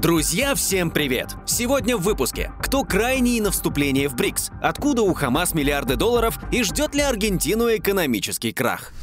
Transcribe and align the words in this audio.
Друзья, 0.00 0.54
всем 0.54 0.90
привет! 0.90 1.36
Сегодня 1.44 1.94
в 1.94 2.00
выпуске. 2.00 2.50
Кто 2.62 2.84
крайний 2.84 3.38
на 3.38 3.50
вступление 3.50 4.08
в 4.08 4.16
БРИКС? 4.16 4.50
Откуда 4.62 5.02
у 5.02 5.12
Хамас 5.12 5.52
миллиарды 5.52 5.96
долларов? 5.96 6.38
И 6.50 6.62
ждет 6.62 6.94
ли 6.94 7.02
Аргентину 7.02 7.66
экономический 7.76 8.52
крах? 8.52 8.94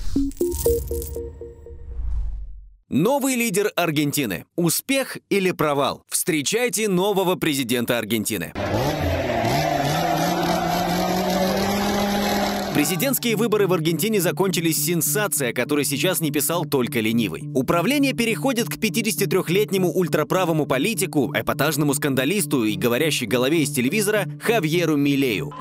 Новый 2.90 3.36
лидер 3.36 3.72
Аргентины. 3.76 4.46
Успех 4.56 5.18
или 5.30 5.52
провал? 5.52 6.02
Встречайте 6.08 6.88
нового 6.88 7.36
президента 7.36 8.00
Аргентины. 8.00 8.54
Президентские 12.78 13.36
выборы 13.36 13.66
в 13.66 13.74
Аргентине 13.74 14.22
закончились 14.22 14.86
сенсацией, 14.86 15.50
о 15.50 15.54
которой 15.56 15.84
сейчас 15.84 16.22
не 16.22 16.30
писал 16.30 16.64
только 16.64 17.00
ленивый. 17.00 17.50
Управление 17.56 18.14
переходит 18.14 18.70
к 18.70 18.76
53-летнему 18.78 19.92
ультраправому 19.92 20.68
политику, 20.68 21.34
эпатажному 21.36 21.96
скандалисту 21.96 22.66
и 22.66 22.76
говорящей 22.76 23.26
голове 23.26 23.64
из 23.64 23.72
телевизора 23.72 24.28
Хавьеру 24.40 24.96
Милею. 24.96 25.52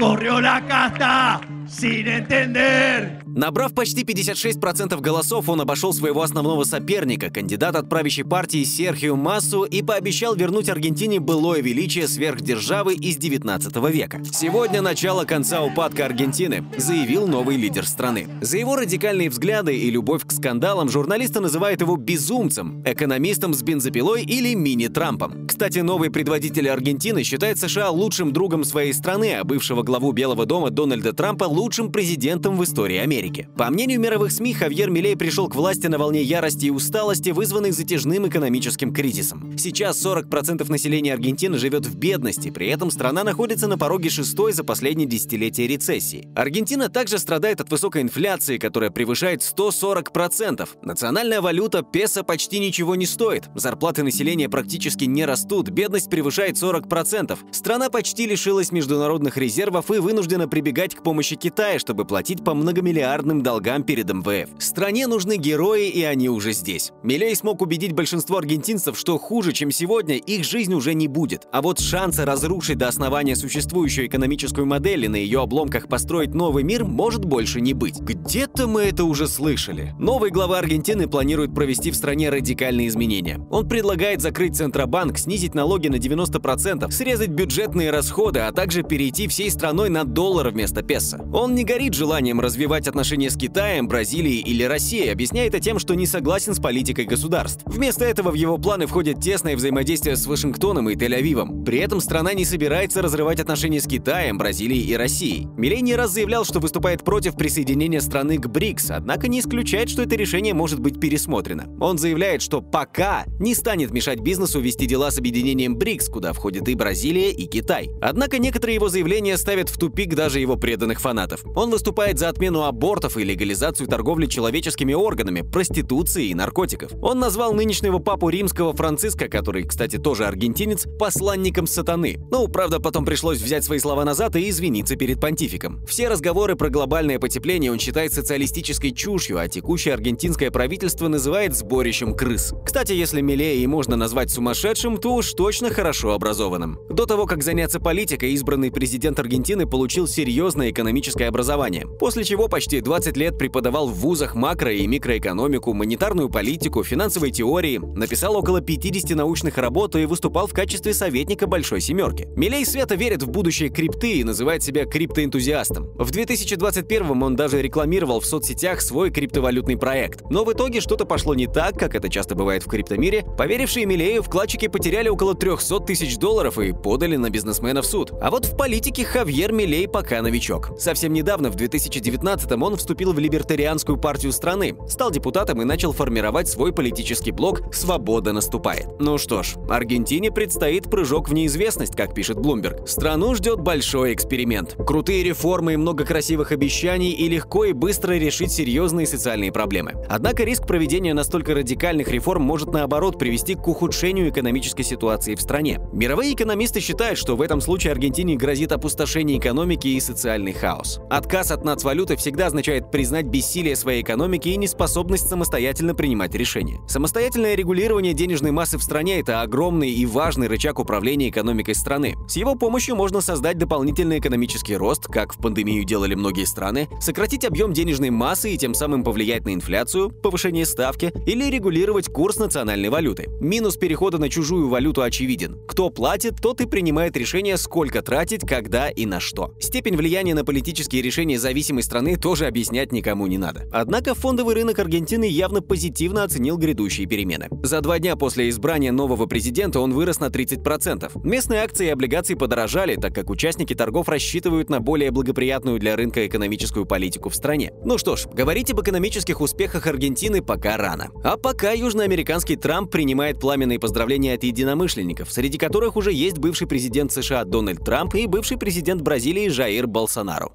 Набрав 3.27 3.75
почти 3.75 4.03
56% 4.03 5.01
голосов, 5.01 5.49
он 5.49 5.61
обошел 5.61 5.93
своего 5.95 6.23
основного 6.23 6.65
соперника, 6.65 7.31
кандидата 7.31 7.79
от 7.79 7.89
правящей 7.89 8.25
партии 8.25 8.63
Серхио 8.63 9.17
Массу, 9.17 9.65
и 9.65 9.83
пообещал 9.83 10.35
вернуть 10.35 10.69
Аргентине 10.69 11.19
былое 11.19 11.63
величие 11.63 12.09
сверхдержавы 12.09 12.95
из 12.95 13.17
19 13.17 13.75
века. 13.91 14.23
Сегодня 14.33 14.81
начало 14.81 15.25
конца 15.25 15.63
упадка 15.63 16.05
Аргентины, 16.05 16.65
заявил 16.77 17.06
новый 17.15 17.57
лидер 17.57 17.87
страны. 17.87 18.27
За 18.41 18.59
его 18.59 18.77
радикальные 18.77 19.31
взгляды 19.31 19.77
и 19.77 19.91
любовь 19.91 20.27
к 20.27 20.33
скандалам 20.33 20.89
журналисты 20.89 21.41
называют 21.41 21.81
его 21.81 21.97
безумцем, 21.97 22.83
экономистом 22.85 23.55
с 23.55 23.63
бензопилой 23.63 24.25
или 24.25 24.55
мини-Трампом. 24.55 25.47
Кстати, 25.47 25.79
новый 25.79 26.11
предводитель 26.11 26.69
Аргентины 26.69 27.23
считает 27.23 27.59
США 27.59 27.91
лучшим 27.91 28.33
другом 28.33 28.65
своей 28.65 28.93
страны, 28.93 29.35
а 29.35 29.45
бывшего 29.45 29.83
главу 29.83 30.13
Белого 30.13 30.47
дома 30.47 30.71
Дональда 30.71 31.13
Трампа 31.13 31.45
лучшим 31.45 31.93
президентом 31.93 32.57
в 32.57 32.65
истории 32.65 32.97
Америки. 32.97 33.49
По 33.57 33.71
мнению 33.71 34.01
мировых 34.01 34.33
СМИ, 34.33 34.55
Хавьер 34.55 34.91
Милей 34.91 35.17
пришел 35.17 35.49
к 35.49 35.55
власти 35.55 35.87
на 35.87 35.99
волне 35.99 36.23
ярости 36.23 36.67
и 36.67 36.71
усталости, 36.71 37.31
вызванных 37.31 37.75
затяжным 37.75 38.27
экономическим 38.27 38.93
кризисом. 38.93 39.57
Сейчас 39.57 40.05
40% 40.05 40.69
населения 40.69 41.15
Аргентины 41.15 41.59
живет 41.59 41.87
в 41.87 41.97
бедности, 41.97 42.51
при 42.51 42.67
этом 42.67 42.91
страна 42.91 43.23
находится 43.23 43.69
на 43.69 43.79
пороге 43.79 44.11
шестой 44.11 44.53
за 44.53 44.65
последние 44.65 45.07
десятилетия 45.07 45.67
рецессии. 45.69 46.29
Аргентина 46.35 46.89
также 46.97 47.19
страдает 47.19 47.61
от 47.61 47.71
высокой 47.71 48.01
инфляции, 48.01 48.57
которая 48.57 48.91
превышает 48.91 49.43
140%. 49.43 50.67
Национальная 50.81 51.43
валюта 51.43 51.83
песо 51.83 52.25
почти 52.25 52.59
ничего 52.59 52.95
не 52.95 53.05
стоит, 53.05 53.51
зарплаты 53.55 54.03
населения 54.03 54.49
практически 54.49 55.05
не 55.05 55.27
растут, 55.27 55.69
бедность 55.69 56.09
превышает 56.09 56.57
40%. 56.57 57.37
Страна 57.53 57.91
почти 57.91 58.25
лишилась 58.25 58.73
международных 58.73 59.37
резервов 59.37 59.91
и 59.91 59.99
вынуждена 59.99 60.49
прибегать 60.49 60.95
к 60.95 61.03
помощи 61.03 61.37
Китая, 61.37 61.79
чтобы 61.79 62.07
платить 62.07 62.43
по 62.43 62.55
многомиллиардным 62.55 63.43
долгам 63.43 63.83
перед 63.83 64.11
МВФ. 64.11 64.49
Стране 64.59 65.07
нужны 65.07 65.37
герои, 65.37 65.91
и 65.91 66.03
они 66.03 66.31
уже 66.31 66.55
здесь. 66.55 66.93
Милей 67.03 67.37
смог 67.37 67.61
убедить 67.61 67.93
большинство 67.93 68.39
аргентинцев, 68.39 68.99
что 68.99 69.19
хуже, 69.19 69.53
чем 69.53 69.71
сегодня, 69.71 70.17
их 70.17 70.47
жизнь 70.47 70.73
уже 70.73 70.95
не 70.95 71.09
будет. 71.09 71.47
А 71.53 71.61
вот 71.61 71.79
шансы 71.79 72.25
разрушить 72.25 72.79
до 72.79 72.89
основания 72.89 73.37
существующую 73.37 74.07
экономическую 74.07 74.65
модель 74.65 75.05
и 75.05 75.09
на 75.09 75.17
ее 75.17 75.43
обломках 75.43 75.89
построить 75.89 76.33
новый 76.33 76.63
мир 76.63 76.86
может 76.87 77.25
больше 77.25 77.61
не 77.61 77.75
быть. 77.75 78.01
Где-то 78.01 78.67
мы 78.67 78.83
это 78.83 79.05
уже 79.05 79.29
слышали. 79.29 79.95
Новый 79.99 80.31
глава 80.31 80.59
Аргентины 80.59 81.09
планирует 81.09 81.55
провести 81.55 81.91
в 81.91 81.97
стране 81.97 82.31
радикальные 82.31 82.89
изменения. 82.89 83.39
Он 83.51 83.69
предлагает 83.69 84.23
закрыть 84.23 84.57
Центробанк, 84.57 85.19
снизить 85.19 85.55
налоги 85.55 85.89
на 85.89 85.97
90%, 85.97 86.91
срезать 86.91 87.29
бюджетные 87.29 87.91
расходы, 87.91 88.41
а 88.41 88.53
также 88.53 88.83
перейти 88.83 89.29
всей 89.29 89.51
страной 89.51 89.91
на 89.91 90.05
доллар 90.05 90.49
вместо 90.51 90.83
песо. 90.83 91.21
Он 91.33 91.55
не 91.55 91.65
горит 91.65 91.95
желанием 91.95 92.41
развивать 92.41 92.89
отношения 92.89 93.29
с 93.29 93.37
Китаем, 93.37 93.89
Бразилией 93.89 94.41
или 94.41 94.63
Россией, 94.63 95.11
объясняя 95.11 95.49
это 95.49 95.61
тем, 95.61 95.79
что 95.79 95.95
не 95.95 96.07
согласен 96.07 96.55
с 96.55 96.61
политикой 96.61 97.05
государств. 97.05 97.63
Вместо 97.67 98.05
этого 98.05 98.31
в 98.31 98.35
его 98.35 98.57
планы 98.57 98.87
входит 98.87 99.21
тесное 99.21 99.57
взаимодействие 99.57 100.17
с 100.17 100.27
Вашингтоном 100.27 100.89
и 100.89 100.95
Тель-Авивом. 100.95 101.65
При 101.65 101.79
этом 101.79 102.01
страна 102.01 102.33
не 102.33 102.45
собирается 102.45 103.03
разрывать 103.03 103.41
отношения 103.41 103.81
с 103.81 103.87
Китаем, 103.87 104.39
Бразилией 104.39 104.87
и 104.89 104.97
Россией. 104.97 105.49
Милей 105.57 105.83
не 105.83 105.95
раз 105.95 106.13
заявлял, 106.13 106.45
что 106.45 106.59
выступает 106.59 106.76
против 106.81 107.37
присоединения 107.37 108.01
страны 108.01 108.39
к 108.39 108.47
БРИКС, 108.49 108.91
однако 108.91 109.29
не 109.29 109.41
исключает, 109.41 109.89
что 109.89 110.03
это 110.03 110.17
решение 110.17 110.55
может 110.55 110.81
быть 110.81 111.01
пересмотрено. 111.01 111.67
Он 111.81 111.99
заявляет, 111.99 112.43
что 112.43 112.61
пока 112.61 113.25
не 113.39 113.55
станет 113.55 113.93
мешать 113.93 114.21
бизнесу 114.21 114.61
вести 114.61 114.87
дела 114.87 115.11
с 115.11 115.19
объединением 115.19 115.77
БРИКС, 115.77 116.09
куда 116.09 116.33
входят 116.33 116.69
и 116.69 116.75
Бразилия, 116.75 117.31
и 117.31 117.47
Китай. 117.47 117.91
Однако 118.01 118.39
некоторые 118.39 118.75
его 118.75 118.89
заявления 118.89 119.37
ставят 119.37 119.69
в 119.69 119.79
тупик 119.79 120.15
даже 120.15 120.41
его 120.41 120.57
преданных 120.57 121.01
фанатов. 121.01 121.45
Он 121.55 121.71
выступает 121.71 122.19
за 122.19 122.29
отмену 122.29 122.65
абортов 122.65 123.17
и 123.17 123.25
легализацию 123.25 123.89
торговли 123.89 124.27
человеческими 124.27 124.95
органами, 124.95 125.43
проституции 125.43 126.29
и 126.29 126.35
наркотиков. 126.35 126.93
Он 127.03 127.19
назвал 127.19 127.53
нынешнего 127.53 127.99
папу 127.99 128.29
римского 128.29 128.75
Франциска, 128.75 129.29
который, 129.29 129.65
кстати, 129.65 129.97
тоже 129.97 130.27
аргентинец, 130.27 130.87
посланником 130.99 131.67
сатаны. 131.67 132.19
Ну, 132.31 132.49
правда, 132.49 132.81
потом 132.81 133.05
пришлось 133.05 133.41
взять 133.41 133.65
свои 133.65 133.79
слова 133.79 134.05
назад 134.05 134.37
и 134.37 134.49
извиниться 134.49 134.97
перед 134.97 135.21
понтификом. 135.21 135.85
Все 135.87 136.09
разговоры 136.09 136.56
про 136.57 136.71
глобальное 136.71 137.19
потепление 137.19 137.71
он 137.71 137.79
считает 137.79 138.13
социалистической 138.13 138.91
чушью, 138.91 139.39
а 139.39 139.49
текущее 139.49 139.95
аргентинское 139.95 140.51
правительство 140.51 141.09
называет 141.09 141.55
сборищем 141.55 142.15
крыс. 142.15 142.53
Кстати, 142.65 142.93
если 142.93 143.21
Милея 143.21 143.63
и 143.63 143.67
можно 143.67 143.97
назвать 143.97 144.31
сумасшедшим, 144.31 144.99
то 144.99 145.15
уж 145.15 145.33
точно 145.33 145.71
хорошо 145.71 146.13
образованным. 146.13 146.79
До 146.89 147.07
того, 147.07 147.27
как 147.27 147.43
заняться 147.43 147.81
политикой, 147.81 148.33
избранный 148.33 148.71
президент 148.71 149.19
Аргентины 149.19 149.67
получил 149.67 150.07
серьезное 150.07 150.71
экономическое 150.71 151.27
образование, 151.27 151.87
после 151.87 152.25
чего 152.25 152.49
почти 152.49 152.81
20 152.81 153.17
лет 153.17 153.39
преподавал 153.39 153.89
в 153.89 153.95
вузах 153.95 154.35
макро- 154.35 154.75
и 154.75 154.87
микроэкономику, 154.87 155.73
монетарную 155.73 156.29
политику, 156.29 156.83
финансовые 156.83 157.33
теории, 157.33 157.79
написал 157.79 158.37
около 158.37 158.61
50 158.61 159.17
научных 159.17 159.59
работ 159.59 159.97
и 159.97 160.07
выступал 160.07 160.47
в 160.47 160.53
качестве 160.53 160.95
советника 160.95 161.47
Большой 161.47 161.81
Семерки. 161.81 162.29
Милей 162.37 162.65
Света 162.65 162.95
верит 162.95 163.23
в 163.23 163.31
будущее 163.31 163.69
крипты 163.69 164.19
и 164.19 164.25
называет 164.25 164.63
себя 164.63 164.85
криптоэнтузиастом. 164.85 165.91
В 165.95 166.11
2021 166.47 167.23
он 167.23 167.35
даже 167.35 167.61
рекламировал 167.61 168.21
в 168.21 168.27
соцсетях 168.27 168.81
свой 168.81 169.11
криптовалютный 169.11 169.77
проект. 169.77 170.23
Но 170.31 170.45
в 170.45 170.53
итоге 170.53 170.81
что-то 170.81 171.05
пошло 171.05 171.35
не 171.35 171.49
так, 171.49 171.77
как 171.77 171.97
это 171.97 172.09
часто 172.09 172.37
бывает 172.37 172.65
в 172.65 172.69
криптомире. 172.69 173.25
Поверившие 173.37 173.85
Милею 173.85 174.23
вкладчики 174.23 174.69
потеряли 174.69 175.09
около 175.09 175.35
300 175.35 175.81
тысяч 175.81 176.19
долларов 176.19 176.59
и 176.59 176.73
подали 176.73 177.17
на 177.17 177.31
бизнесмена 177.31 177.83
в 177.83 177.87
суд. 177.87 178.13
А 178.21 178.31
вот 178.31 178.45
в 178.45 178.57
политике 178.57 179.05
Хавьер 179.05 179.53
Милей 179.53 179.89
пока 179.89 180.23
новичок. 180.23 180.79
Совсем 180.79 181.13
недавно, 181.13 181.51
в 181.51 181.57
2019-м, 181.57 182.63
он 182.63 182.77
вступил 182.77 183.13
в 183.13 183.19
либертарианскую 183.19 183.99
партию 183.99 184.31
страны, 184.31 184.77
стал 184.89 185.11
депутатом 185.11 185.61
и 185.63 185.65
начал 185.65 185.93
формировать 185.93 186.49
свой 186.49 186.73
политический 186.73 187.33
блог 187.33 187.75
«Свобода 187.75 188.33
наступает». 188.33 188.87
Ну 189.01 189.19
что 189.19 189.43
ж, 189.43 189.57
Аргентине 189.69 190.31
предстоит 190.31 190.85
прыжок 190.85 191.29
в 191.29 191.35
неизвестность, 191.35 191.97
как 191.97 192.15
пишет 192.15 192.39
Блумберг. 192.39 192.89
Страну 192.89 193.35
ждет 193.35 193.59
большой 193.59 194.15
эксперимент. 194.15 194.77
Крутые 194.87 195.25
реформы 195.25 195.73
и 195.73 195.77
много 195.77 196.05
красивых 196.05 196.36
обещаний 196.53 197.11
и 197.11 197.29
легко 197.29 197.65
и 197.65 197.73
быстро 197.73 198.13
решить 198.13 198.53
серьезные 198.53 199.07
социальные 199.07 199.53
проблемы. 199.53 199.95
Однако 200.09 200.45
риск 200.45 200.67
проведения 200.67 201.15
настолько 201.15 201.55
радикальных 201.55 202.09
реформ 202.09 202.43
может 202.43 202.73
наоборот 202.73 203.19
привести 203.19 203.55
к 203.55 203.67
ухудшению 203.67 204.31
экономической 204.31 204.83
ситуации 204.83 205.35
в 205.35 205.41
стране. 205.41 205.81
Мировые 205.93 206.35
экономисты 206.35 206.81
считают, 206.81 207.19
что 207.19 207.37
в 207.37 207.43
этом 207.43 207.61
случае 207.61 207.93
Аргентине 207.93 208.37
грозит 208.37 208.73
опустошение 208.73 209.39
экономики 209.39 209.89
и 209.89 210.01
социальный 210.01 210.53
хаос. 210.53 211.01
Отказ 211.11 211.51
от 211.51 211.65
нацвалюты 211.65 212.17
всегда 212.17 212.47
означает 212.47 212.91
признать 212.91 213.27
бессилие 213.27 213.77
своей 213.77 214.03
экономики 214.03 214.49
и 214.49 214.57
неспособность 214.57 215.29
самостоятельно 215.29 215.95
принимать 215.95 216.35
решения. 216.35 216.79
Самостоятельное 216.89 217.55
регулирование 217.55 218.13
денежной 218.13 218.51
массы 218.51 218.79
в 218.79 218.83
стране– 218.83 219.21
это 219.21 219.41
огромный 219.41 219.91
и 219.91 220.07
важный 220.07 220.49
рычаг 220.49 220.79
управления 220.79 221.31
экономикой 221.31 221.75
страны. 221.75 222.17
С 222.29 222.37
его 222.37 222.55
помощью 222.55 222.97
можно 222.97 223.21
создать 223.21 223.59
дополнительный 223.59 224.19
экономический 224.19 224.77
рост, 224.77 225.07
как 225.07 225.33
в 225.33 225.39
пандемию 225.39 225.85
делали 225.85 226.15
многие 226.15 226.26
страны, 226.47 226.89
сократить 227.01 227.45
объем 227.45 227.73
денежной 227.73 228.11
массы 228.11 228.53
и 228.53 228.59
тем 228.59 228.75
самым 228.75 229.05
повлиять 229.05 229.45
на 229.45 229.55
инфляцию, 229.55 230.11
повышение 230.11 230.67
ставки 230.67 231.13
или 231.27 231.51
регулировать 231.51 232.09
курс 232.09 232.39
национальной 232.39 232.89
валюты. 232.89 233.29
Минус 233.41 233.77
перехода 233.77 234.19
на 234.19 234.29
чужую 234.29 234.69
валюту 234.69 235.03
очевиден. 235.03 235.59
Кто 235.69 235.91
платит, 235.91 236.41
тот 236.41 236.61
и 236.61 236.67
принимает 236.67 237.17
решение, 237.17 237.57
сколько 237.57 238.03
тратить, 238.03 238.47
когда 238.47 238.89
и 238.89 239.07
на 239.07 239.21
что. 239.21 239.55
Степень 239.61 239.97
влияния 239.97 240.35
на 240.35 240.45
политические 240.45 241.03
решения 241.03 241.39
зависимой 241.39 241.83
страны 241.83 242.17
тоже 242.17 242.47
объяснять 242.47 242.93
никому 242.93 243.27
не 243.27 243.39
надо. 243.39 243.69
Однако 243.73 244.15
фондовый 244.15 244.55
рынок 244.55 244.79
Аргентины 244.79 245.25
явно 245.25 245.63
позитивно 245.63 246.25
оценил 246.25 246.57
грядущие 246.57 247.07
перемены. 247.07 247.49
За 247.63 247.81
два 247.81 247.99
дня 247.99 248.17
после 248.17 248.49
избрания 248.49 248.93
нового 248.93 249.27
президента 249.27 249.81
он 249.81 249.93
вырос 249.93 250.21
на 250.21 250.27
30%. 250.27 251.11
Местные 251.25 251.61
акции 251.61 251.87
и 251.87 251.91
облигации 251.91 252.35
подорожали, 252.35 252.97
так 252.97 253.15
как 253.15 253.31
участники 253.31 253.75
торгов 253.75 254.09
рассчитывают 254.09 254.71
на 254.71 254.81
более 254.81 255.11
благоприятную 255.11 255.79
для 255.79 255.97
рынка 255.97 256.16
экономическую 256.25 256.87
политику 256.87 257.31
в 257.31 257.35
стране. 257.35 257.73
Ну 257.85 257.99
что 257.99 258.15
ж, 258.15 258.27
говорить 258.27 258.71
об 258.71 258.81
экономических 258.81 259.41
успехах 259.41 259.89
Аргентины 259.89 260.41
пока 260.41 260.77
рано. 260.77 261.09
А 261.25 261.37
пока 261.37 261.73
южноамериканский 261.73 262.55
Трамп 262.55 262.93
принимает 262.93 263.41
пламенные 263.41 263.81
поздравления 263.81 264.35
от 264.35 264.45
единомышленников, 264.45 265.33
среди 265.33 265.59
которых 265.59 265.97
уже 265.97 266.13
есть 266.13 266.39
бывший 266.39 266.69
президент 266.69 267.11
США 267.11 267.45
Дональд 267.45 267.85
Трамп 267.85 268.15
и 268.15 268.27
бывший 268.27 268.57
президент 268.57 269.03
Бразилии 269.03 269.49
Жаир 269.49 269.89
Болсонару. 269.89 270.53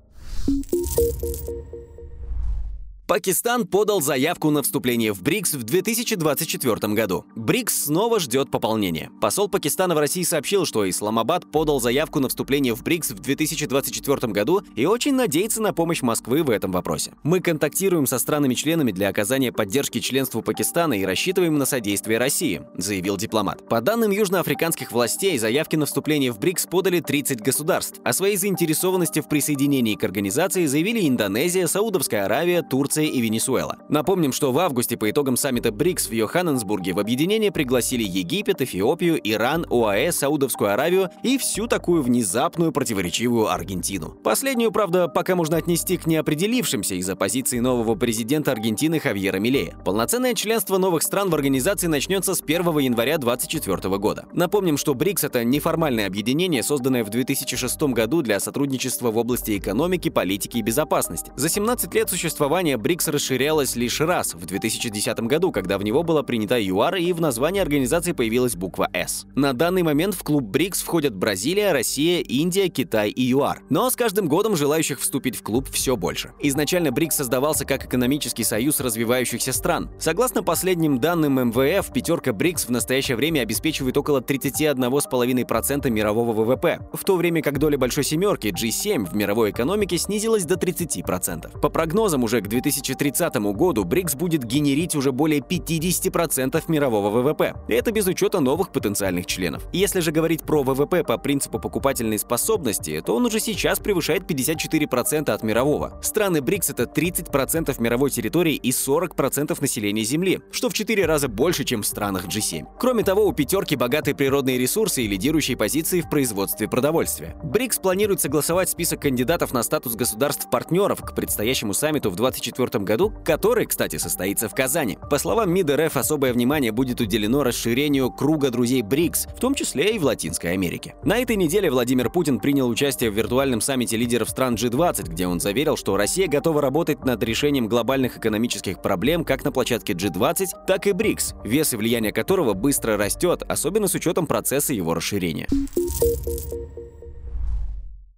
Пакистан 3.12 3.68
подал 3.68 4.00
заявку 4.00 4.52
на 4.52 4.64
вступление 4.64 5.12
в 5.12 5.22
БРИКС 5.22 5.56
в 5.56 5.64
2024 5.64 6.94
году. 6.94 7.26
БРИКС 7.36 7.88
снова 7.88 8.22
ждет 8.22 8.50
пополнения. 8.50 9.12
Посол 9.20 9.50
Пакистана 9.50 9.96
в 9.96 9.98
России 9.98 10.24
сообщил, 10.24 10.66
что 10.66 10.90
Исламабад 10.90 11.52
подал 11.52 11.82
заявку 11.82 12.22
на 12.22 12.30
вступление 12.30 12.74
в 12.74 12.84
БРИКС 12.84 13.12
в 13.12 13.20
2024 13.20 14.32
году 14.32 14.64
и 14.78 14.86
очень 14.86 15.14
надеется 15.14 15.62
на 15.62 15.74
помощь 15.74 16.02
Москвы 16.02 16.42
в 16.42 16.50
этом 16.50 16.72
вопросе. 16.72 17.12
Мы 17.24 17.42
контактируем 17.42 18.08
со 18.08 18.18
странами-членами 18.18 18.94
для 18.94 19.10
оказания 19.10 19.52
поддержки 19.52 20.00
членству 20.00 20.42
Пакистана 20.42 20.94
и 20.94 21.04
рассчитываем 21.04 21.58
на 21.58 21.66
содействие 21.66 22.18
России, 22.18 22.62
заявил 22.78 23.18
дипломат. 23.18 23.68
По 23.68 23.82
данным 23.82 24.12
южноафриканских 24.12 24.94
властей, 24.94 25.38
заявки 25.38 25.76
на 25.76 25.86
вступление 25.86 26.32
в 26.32 26.40
БРИКС 26.40 26.68
подали 26.68 27.02
30 27.02 27.42
государств. 27.42 28.00
О 28.06 28.14
своей 28.14 28.38
заинтересованности 28.38 29.20
в 29.20 29.28
присоединении 29.28 29.96
к 29.96 30.04
организации 30.06 30.66
заявили 30.66 31.06
Индонезия, 31.10 31.68
Саудовская 31.68 32.24
Аравия, 32.24 32.62
Турция, 32.62 33.01
Турция 33.02 33.08
и 33.08 33.22
Венесуэла. 33.22 33.78
Напомним, 33.90 34.32
что 34.32 34.52
в 34.52 34.60
августе 34.60 34.98
по 34.98 35.10
итогам 35.10 35.38
саммита 35.38 35.72
БРИКС 35.72 36.08
в 36.08 36.12
Йоханнесбурге 36.12 36.94
в 36.94 37.00
объединение 37.00 37.52
пригласили 37.52 38.04
Египет, 38.04 38.62
Эфиопию, 38.62 39.20
Иран, 39.24 39.66
ОАЭ, 39.70 40.12
Саудовскую 40.12 40.72
Аравию 40.72 41.10
и 41.24 41.38
всю 41.38 41.68
такую 41.68 42.04
внезапную 42.04 42.72
противоречивую 42.72 43.50
Аргентину. 43.50 44.10
Последнюю, 44.24 44.72
правда, 44.72 45.08
пока 45.08 45.36
можно 45.36 45.58
отнести 45.58 45.98
к 45.98 46.06
неопределившимся 46.06 46.96
из-за 46.96 47.16
позиции 47.16 47.60
нового 47.60 47.96
президента 47.96 48.52
Аргентины 48.52 49.00
Хавьера 49.00 49.38
Милея. 49.38 49.76
Полноценное 49.84 50.34
членство 50.34 50.78
новых 50.78 51.04
стран 51.04 51.30
в 51.30 51.36
организации 51.36 51.88
начнется 51.88 52.36
с 52.36 52.42
1 52.42 52.78
января 52.80 53.18
2024 53.18 53.98
года. 53.98 54.26
Напомним, 54.34 54.78
что 54.78 54.94
БРИКС— 54.94 55.24
это 55.26 55.44
неформальное 55.44 56.08
объединение, 56.08 56.64
созданное 56.64 57.04
в 57.04 57.10
2006 57.10 57.82
году 57.94 58.22
для 58.22 58.40
сотрудничества 58.40 59.12
в 59.12 59.18
области 59.18 59.58
экономики, 59.58 60.10
политики 60.10 60.58
и 60.58 60.62
безопасности. 60.62 61.32
За 61.36 61.50
17 61.50 61.94
лет 61.94 62.10
существования 62.10 62.78
БРИКС 62.82 63.08
расширялась 63.10 63.76
лишь 63.76 64.02
раз, 64.02 64.34
в 64.34 64.46
2010 64.46 65.20
году, 65.22 65.52
когда 65.52 65.78
в 65.78 65.84
него 65.84 66.04
была 66.04 66.24
принята 66.24 66.60
ЮАР 66.60 66.96
и 66.96 67.14
в 67.14 67.22
названии 67.22 67.62
организации 67.62 68.12
появилась 68.12 68.56
буква 68.56 68.90
«С». 68.92 69.26
На 69.36 69.54
данный 69.54 69.84
момент 69.84 70.16
в 70.16 70.24
клуб 70.24 70.44
БРИКС 70.44 70.82
входят 70.82 71.16
Бразилия, 71.16 71.72
Россия, 71.72 72.22
Индия, 72.22 72.68
Китай 72.70 73.10
и 73.10 73.22
ЮАР. 73.22 73.62
Но 73.70 73.90
с 73.90 73.96
каждым 73.96 74.28
годом 74.28 74.56
желающих 74.56 75.00
вступить 75.00 75.38
в 75.38 75.44
клуб 75.44 75.70
все 75.72 75.96
больше. 75.96 76.32
Изначально 76.40 76.92
БРИКС 76.92 77.18
создавался 77.18 77.66
как 77.66 77.86
экономический 77.86 78.44
союз 78.44 78.80
развивающихся 78.80 79.54
стран. 79.54 79.92
Согласно 80.00 80.42
последним 80.42 81.00
данным 81.00 81.50
МВФ, 81.50 81.94
пятерка 81.94 82.34
БРИКС 82.34 82.66
в 82.66 82.72
настоящее 82.72 83.16
время 83.16 83.42
обеспечивает 83.42 83.96
около 83.96 84.22
31,5% 84.22 85.90
мирового 85.90 86.34
ВВП, 86.34 86.80
в 86.94 87.04
то 87.04 87.16
время 87.16 87.44
как 87.44 87.60
доля 87.60 87.78
большой 87.78 88.04
семерки 88.04 88.48
G7 88.48 89.06
в 89.06 89.16
мировой 89.16 89.52
экономике 89.52 89.98
снизилась 90.00 90.46
до 90.46 90.56
30%. 90.56 91.60
По 91.60 91.70
прогнозам 91.70 92.24
уже 92.24 92.42
к 92.42 92.48
2000 92.48 92.71
2030 92.72 93.36
году 93.54 93.84
БРИКС 93.84 94.16
будет 94.16 94.44
генерить 94.44 94.96
уже 94.96 95.12
более 95.12 95.42
50% 95.42 96.64
мирового 96.68 97.10
ВВП. 97.10 97.56
Это 97.68 97.92
без 97.92 98.08
учета 98.08 98.40
новых 98.40 98.72
потенциальных 98.72 99.26
членов. 99.26 99.68
Если 99.74 100.00
же 100.00 100.12
говорить 100.12 100.44
про 100.44 100.64
ВВП 100.64 101.04
по 101.04 101.18
принципу 101.18 101.60
покупательной 101.60 102.18
способности, 102.18 103.02
то 103.06 103.16
он 103.16 103.26
уже 103.26 103.40
сейчас 103.40 103.80
превышает 103.80 104.24
54% 104.24 105.30
от 105.30 105.44
мирового. 105.44 106.00
Страны 106.02 106.42
БРИКС— 106.42 106.70
это 106.72 106.84
30% 106.84 107.82
мировой 107.82 108.10
территории 108.10 108.56
и 108.56 108.72
40% 108.72 109.60
населения 109.62 110.04
Земли, 110.04 110.40
что 110.52 110.70
в 110.70 110.74
4 110.74 111.06
раза 111.06 111.28
больше, 111.28 111.64
чем 111.64 111.82
в 111.82 111.88
странах 111.88 112.28
G7. 112.28 112.66
Кроме 112.80 113.04
того, 113.04 113.26
у 113.26 113.34
пятерки 113.34 113.76
богатые 113.76 114.16
природные 114.16 114.58
ресурсы 114.58 115.04
и 115.04 115.08
лидирующие 115.08 115.58
позиции 115.58 116.02
в 116.02 116.10
производстве 116.10 116.68
продовольствия. 116.68 117.36
БРИКС 117.44 117.80
планирует 117.80 118.22
согласовать 118.22 118.70
список 118.70 119.02
кандидатов 119.02 119.54
на 119.54 119.64
статус 119.64 119.96
государств-партнеров 119.96 121.02
к 121.02 121.14
предстоящему 121.16 121.74
саммиту 121.74 122.10
в 122.10 122.16
2024 122.16 122.61
2024 122.66 122.84
году, 122.84 123.14
который, 123.24 123.66
кстати, 123.66 123.98
состоится 123.98 124.50
в 124.50 124.56
Казани. 124.56 124.98
По 125.10 125.18
словам 125.18 125.52
МИД 125.54 125.72
РФ, 125.72 125.98
особое 125.98 126.34
внимание 126.34 126.72
будет 126.72 127.02
уделено 127.02 127.44
расширению 127.44 128.12
круга 128.12 128.50
друзей 128.50 128.82
БРИКС, 128.82 129.28
в 129.36 129.40
том 129.40 129.56
числе 129.56 129.96
и 129.96 130.00
в 130.00 130.04
Латинской 130.04 130.54
Америке. 130.54 130.96
На 131.04 131.20
этой 131.20 131.36
неделе 131.36 131.70
Владимир 131.72 132.10
Путин 132.10 132.40
принял 132.40 132.70
участие 132.70 133.10
в 133.10 133.14
виртуальном 133.16 133.62
саммите 133.62 133.98
лидеров 133.98 134.30
стран 134.30 134.56
G20, 134.56 135.10
где 135.10 135.28
он 135.28 135.40
заверил, 135.40 135.78
что 135.78 135.98
Россия 135.98 136.28
готова 136.28 136.62
работать 136.62 137.06
над 137.06 137.24
решением 137.24 137.68
глобальных 137.68 138.18
экономических 138.18 138.82
проблем 138.82 139.24
как 139.24 139.44
на 139.44 139.52
площадке 139.52 139.94
G20, 139.94 140.48
так 140.68 140.88
и 140.88 140.92
БРИКС, 140.92 141.36
вес 141.44 141.74
и 141.74 141.78
влияние 141.78 142.12
которого 142.12 142.54
быстро 142.54 142.98
растет, 142.98 143.44
особенно 143.48 143.88
с 143.88 143.96
учетом 143.96 144.28
процесса 144.28 144.74
его 144.74 144.94
расширения. 144.94 145.48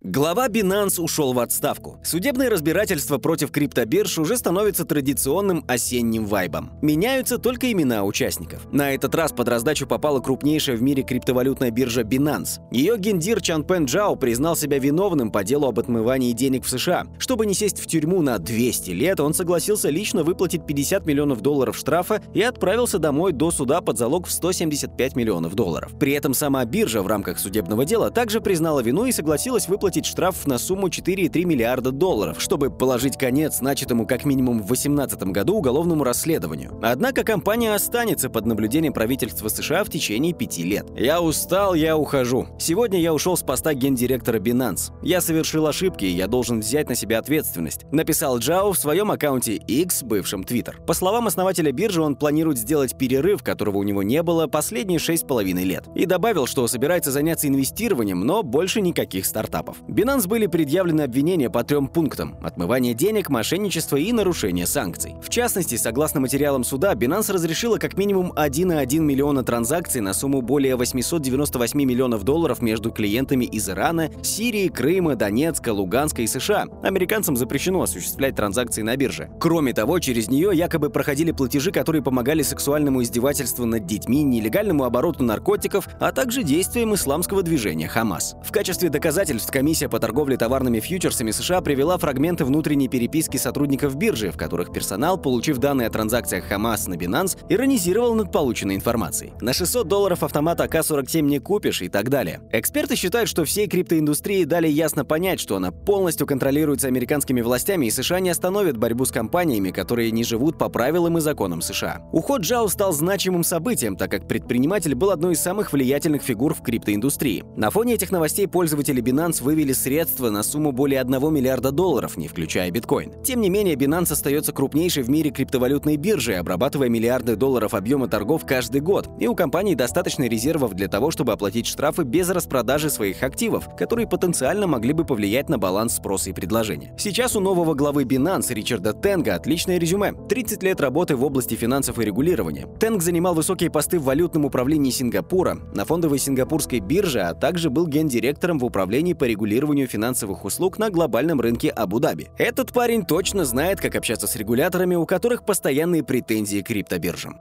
Глава 0.05 0.49
Binance 0.49 0.99
ушел 0.99 1.31
в 1.31 1.39
отставку. 1.39 1.97
Судебное 2.03 2.49
разбирательство 2.49 3.19
против 3.19 3.51
криптобирж 3.51 4.17
уже 4.17 4.35
становится 4.35 4.83
традиционным 4.83 5.63
осенним 5.65 6.25
вайбом. 6.25 6.71
Меняются 6.81 7.37
только 7.37 7.71
имена 7.71 8.03
участников. 8.03 8.67
На 8.73 8.93
этот 8.93 9.15
раз 9.15 9.31
под 9.31 9.47
раздачу 9.47 9.87
попала 9.87 10.19
крупнейшая 10.19 10.75
в 10.75 10.81
мире 10.81 11.03
криптовалютная 11.03 11.71
биржа 11.71 12.01
Binance. 12.01 12.59
Ее 12.69 12.97
гендир 12.97 13.41
Чан 13.41 13.63
Пен 13.63 13.85
Джао 13.85 14.17
признал 14.17 14.57
себя 14.57 14.77
виновным 14.77 15.31
по 15.31 15.45
делу 15.45 15.69
об 15.69 15.79
отмывании 15.79 16.33
денег 16.33 16.65
в 16.65 16.69
США. 16.69 17.07
Чтобы 17.17 17.45
не 17.45 17.53
сесть 17.53 17.79
в 17.79 17.87
тюрьму 17.87 18.21
на 18.21 18.39
200 18.39 18.89
лет, 18.89 19.21
он 19.21 19.33
согласился 19.33 19.89
лично 19.89 20.23
выплатить 20.23 20.65
50 20.65 21.05
миллионов 21.05 21.39
долларов 21.39 21.77
штрафа 21.77 22.21
и 22.33 22.41
отправился 22.41 22.99
домой 22.99 23.31
до 23.31 23.51
суда 23.51 23.79
под 23.79 23.97
залог 23.97 24.27
в 24.27 24.33
175 24.33 25.15
миллионов 25.15 25.55
долларов. 25.55 25.97
При 25.97 26.11
этом 26.11 26.33
сама 26.33 26.65
биржа 26.65 27.01
в 27.01 27.07
рамках 27.07 27.39
судебного 27.39 27.85
дела 27.85 28.11
также 28.11 28.41
признала 28.41 28.81
вину 28.81 29.05
и 29.05 29.13
согласилась 29.13 29.69
выплатить 29.69 29.92
выплатить 29.93 30.05
штраф 30.11 30.47
на 30.47 30.57
сумму 30.57 30.87
4,3 30.87 31.45
миллиарда 31.45 31.91
долларов, 31.91 32.41
чтобы 32.41 32.71
положить 32.71 33.15
конец 33.15 33.61
начатому 33.61 34.07
как 34.07 34.25
минимум 34.25 34.57
в 34.63 34.65
2018 34.65 35.21
году 35.25 35.57
уголовному 35.57 36.03
расследованию. 36.03 36.79
Однако 36.81 37.23
компания 37.23 37.75
останется 37.75 38.31
под 38.31 38.47
наблюдением 38.47 38.91
правительства 38.91 39.49
США 39.49 39.83
в 39.83 39.89
течение 39.89 40.33
пяти 40.33 40.63
лет. 40.63 40.87
Я 40.97 41.21
устал, 41.21 41.75
я 41.75 41.95
ухожу. 41.95 42.47
Сегодня 42.57 42.99
я 42.99 43.13
ушел 43.13 43.37
с 43.37 43.43
поста 43.43 43.75
гендиректора 43.75 44.39
Binance. 44.39 44.91
Я 45.03 45.21
совершил 45.21 45.67
ошибки, 45.67 46.05
и 46.05 46.09
я 46.09 46.25
должен 46.25 46.61
взять 46.61 46.89
на 46.89 46.95
себя 46.95 47.19
ответственность, 47.19 47.85
написал 47.91 48.39
Джао 48.39 48.71
в 48.71 48.79
своем 48.79 49.11
аккаунте 49.11 49.53
X, 49.53 50.01
бывшем 50.01 50.41
Twitter. 50.41 50.83
По 50.87 50.93
словам 50.93 51.27
основателя 51.27 51.71
биржи, 51.71 52.01
он 52.01 52.15
планирует 52.15 52.57
сделать 52.57 52.97
перерыв, 52.97 53.43
которого 53.43 53.77
у 53.77 53.83
него 53.83 54.01
не 54.01 54.23
было 54.23 54.47
последние 54.47 54.97
6,5 54.97 55.43
лет. 55.63 55.85
И 55.93 56.07
добавил, 56.07 56.47
что 56.47 56.65
собирается 56.67 57.11
заняться 57.11 57.47
инвестированием, 57.47 58.21
но 58.21 58.41
больше 58.41 58.81
никаких 58.81 59.27
стартапов. 59.27 59.82
Binance 59.89 60.29
были 60.29 60.47
предъявлены 60.47 61.01
обвинения 61.01 61.49
по 61.49 61.61
трем 61.65 61.87
пунктам– 61.87 62.37
отмывание 62.41 62.93
денег, 62.93 63.29
мошенничество 63.29 63.97
и 63.97 64.13
нарушение 64.13 64.65
санкций. 64.65 65.15
В 65.21 65.27
частности, 65.29 65.75
согласно 65.75 66.21
материалам 66.21 66.63
суда, 66.63 66.93
Binance 66.93 67.33
разрешила 67.33 67.77
как 67.77 67.97
минимум 67.97 68.31
1,1 68.31 68.99
миллиона 68.99 69.43
транзакций 69.43 69.99
на 69.99 70.13
сумму 70.13 70.41
более 70.41 70.77
898 70.77 71.83
миллионов 71.83 72.23
долларов 72.23 72.61
между 72.61 72.91
клиентами 72.91 73.43
из 73.43 73.69
Ирана, 73.69 74.09
Сирии, 74.23 74.69
Крыма, 74.69 75.15
Донецка, 75.15 75.73
Луганска 75.73 76.21
и 76.21 76.27
США. 76.27 76.67
Американцам 76.81 77.35
запрещено 77.35 77.81
осуществлять 77.81 78.37
транзакции 78.37 78.83
на 78.83 78.95
бирже. 78.95 79.29
Кроме 79.37 79.73
того, 79.73 79.99
через 79.99 80.29
нее 80.29 80.51
якобы 80.53 80.91
проходили 80.91 81.33
платежи, 81.33 81.71
которые 81.71 82.01
помогали 82.01 82.41
сексуальному 82.41 83.03
издевательству 83.03 83.65
над 83.65 83.85
детьми, 83.85 84.23
нелегальному 84.23 84.85
обороту 84.85 85.25
наркотиков, 85.25 85.89
а 85.99 86.13
также 86.13 86.43
действиям 86.43 86.95
исламского 86.95 87.43
движения 87.43 87.89
Хамас. 87.89 88.37
В 88.45 88.51
качестве 88.53 88.87
доказательств 88.87 89.51
комиссия 89.51 89.72
Комиссия 89.73 89.89
по 89.89 89.99
торговле 89.99 90.37
товарными 90.37 90.79
фьючерсами 90.79 91.31
США 91.31 91.59
привела 91.61 91.97
фрагменты 91.97 92.45
внутренней 92.45 92.87
переписки 92.87 93.37
сотрудников 93.37 93.95
биржи, 93.95 94.29
в 94.29 94.37
которых 94.37 94.71
персонал, 94.71 95.17
получив 95.17 95.57
данные 95.57 95.87
о 95.87 95.89
транзакциях 95.89 96.45
Хамас 96.45 96.85
на 96.85 96.93
Binance, 96.93 97.39
иронизировал 97.49 98.13
над 98.13 98.31
полученной 98.31 98.75
информацией. 98.75 99.33
На 99.41 99.51
600 99.51 99.87
долларов 99.87 100.21
автомат 100.21 100.61
АК-47 100.61 101.21
не 101.21 101.39
купишь 101.39 101.81
и 101.81 101.89
так 101.89 102.09
далее. 102.09 102.41
Эксперты 102.51 102.95
считают, 102.95 103.27
что 103.27 103.45
всей 103.45 103.65
криптоиндустрии 103.65 104.43
дали 104.43 104.67
ясно 104.67 105.05
понять, 105.05 105.39
что 105.39 105.55
она 105.55 105.71
полностью 105.71 106.27
контролируется 106.27 106.87
американскими 106.87 107.41
властями, 107.41 107.87
и 107.87 107.89
США 107.89 108.19
не 108.19 108.29
остановят 108.29 108.77
борьбу 108.77 109.05
с 109.05 109.11
компаниями, 109.11 109.71
которые 109.71 110.11
не 110.11 110.23
живут 110.23 110.59
по 110.59 110.69
правилам 110.69 111.17
и 111.17 111.21
законам 111.21 111.63
США. 111.63 112.03
Уход 112.11 112.41
Джао 112.41 112.67
стал 112.67 112.93
значимым 112.93 113.43
событием, 113.43 113.95
так 113.95 114.11
как 114.11 114.27
предприниматель 114.27 114.93
был 114.93 115.09
одной 115.09 115.33
из 115.33 115.39
самых 115.39 115.73
влиятельных 115.73 116.21
фигур 116.21 116.53
в 116.53 116.61
криптоиндустрии. 116.61 117.43
На 117.57 117.71
фоне 117.71 117.95
этих 117.95 118.11
новостей 118.11 118.47
пользователи 118.47 119.01
Binance 119.01 119.41
вывели 119.41 119.62
выявили 119.63 119.73
средства 119.73 120.29
на 120.29 120.43
сумму 120.43 120.73
более 120.73 120.99
1 120.99 121.33
миллиарда 121.33 121.71
долларов, 121.71 122.17
не 122.17 122.27
включая 122.27 122.69
биткоин. 122.69 123.13
Тем 123.23 123.39
не 123.39 123.49
менее, 123.49 123.75
Binance 123.75 124.11
остается 124.11 124.51
крупнейшей 124.51 125.03
в 125.03 125.09
мире 125.09 125.31
криптовалютной 125.31 125.95
биржей, 125.95 126.37
обрабатывая 126.37 126.89
миллиарды 126.89 127.37
долларов 127.37 127.73
объема 127.73 128.09
торгов 128.09 128.45
каждый 128.45 128.81
год, 128.81 129.09
и 129.19 129.27
у 129.27 129.35
компании 129.35 129.75
достаточно 129.75 130.27
резервов 130.27 130.73
для 130.73 130.89
того, 130.89 131.11
чтобы 131.11 131.31
оплатить 131.31 131.65
штрафы 131.65 132.03
без 132.03 132.29
распродажи 132.29 132.89
своих 132.89 133.23
активов, 133.23 133.73
которые 133.77 134.05
потенциально 134.05 134.67
могли 134.67 134.91
бы 134.91 135.05
повлиять 135.05 135.47
на 135.47 135.57
баланс 135.57 135.95
спроса 135.95 136.31
и 136.31 136.33
предложения. 136.33 136.93
Сейчас 136.97 137.35
у 137.37 137.39
нового 137.39 137.73
главы 137.73 138.03
Binance 138.03 138.53
Ричарда 138.53 138.91
Тенга 138.93 139.35
отличное 139.35 139.77
резюме. 139.77 140.13
30 140.27 140.61
лет 140.63 140.81
работы 140.81 141.15
в 141.15 141.23
области 141.23 141.55
финансов 141.55 141.99
и 141.99 142.05
регулирования. 142.05 142.67
Тенг 142.79 143.01
занимал 143.01 143.33
высокие 143.33 143.69
посты 143.69 143.97
в 143.97 144.03
валютном 144.03 144.43
управлении 144.43 144.91
Сингапура, 144.91 145.57
на 145.73 145.85
фондовой 145.85 146.19
сингапурской 146.19 146.79
бирже, 146.79 147.21
а 147.21 147.33
также 147.33 147.69
был 147.69 147.87
гендиректором 147.87 148.59
в 148.59 148.65
управлении 148.65 149.13
по 149.13 149.23
регулированию 149.23 149.52
финансовых 149.87 150.45
услуг 150.45 150.77
на 150.77 150.89
глобальном 150.89 151.41
рынке 151.41 151.69
Абу-Даби. 151.69 152.29
Этот 152.37 152.73
парень 152.73 153.05
точно 153.05 153.45
знает, 153.45 153.79
как 153.79 153.95
общаться 153.95 154.27
с 154.27 154.35
регуляторами, 154.35 154.95
у 154.95 155.05
которых 155.05 155.45
постоянные 155.45 156.03
претензии 156.03 156.61
к 156.61 156.67
криптобиржам. 156.67 157.39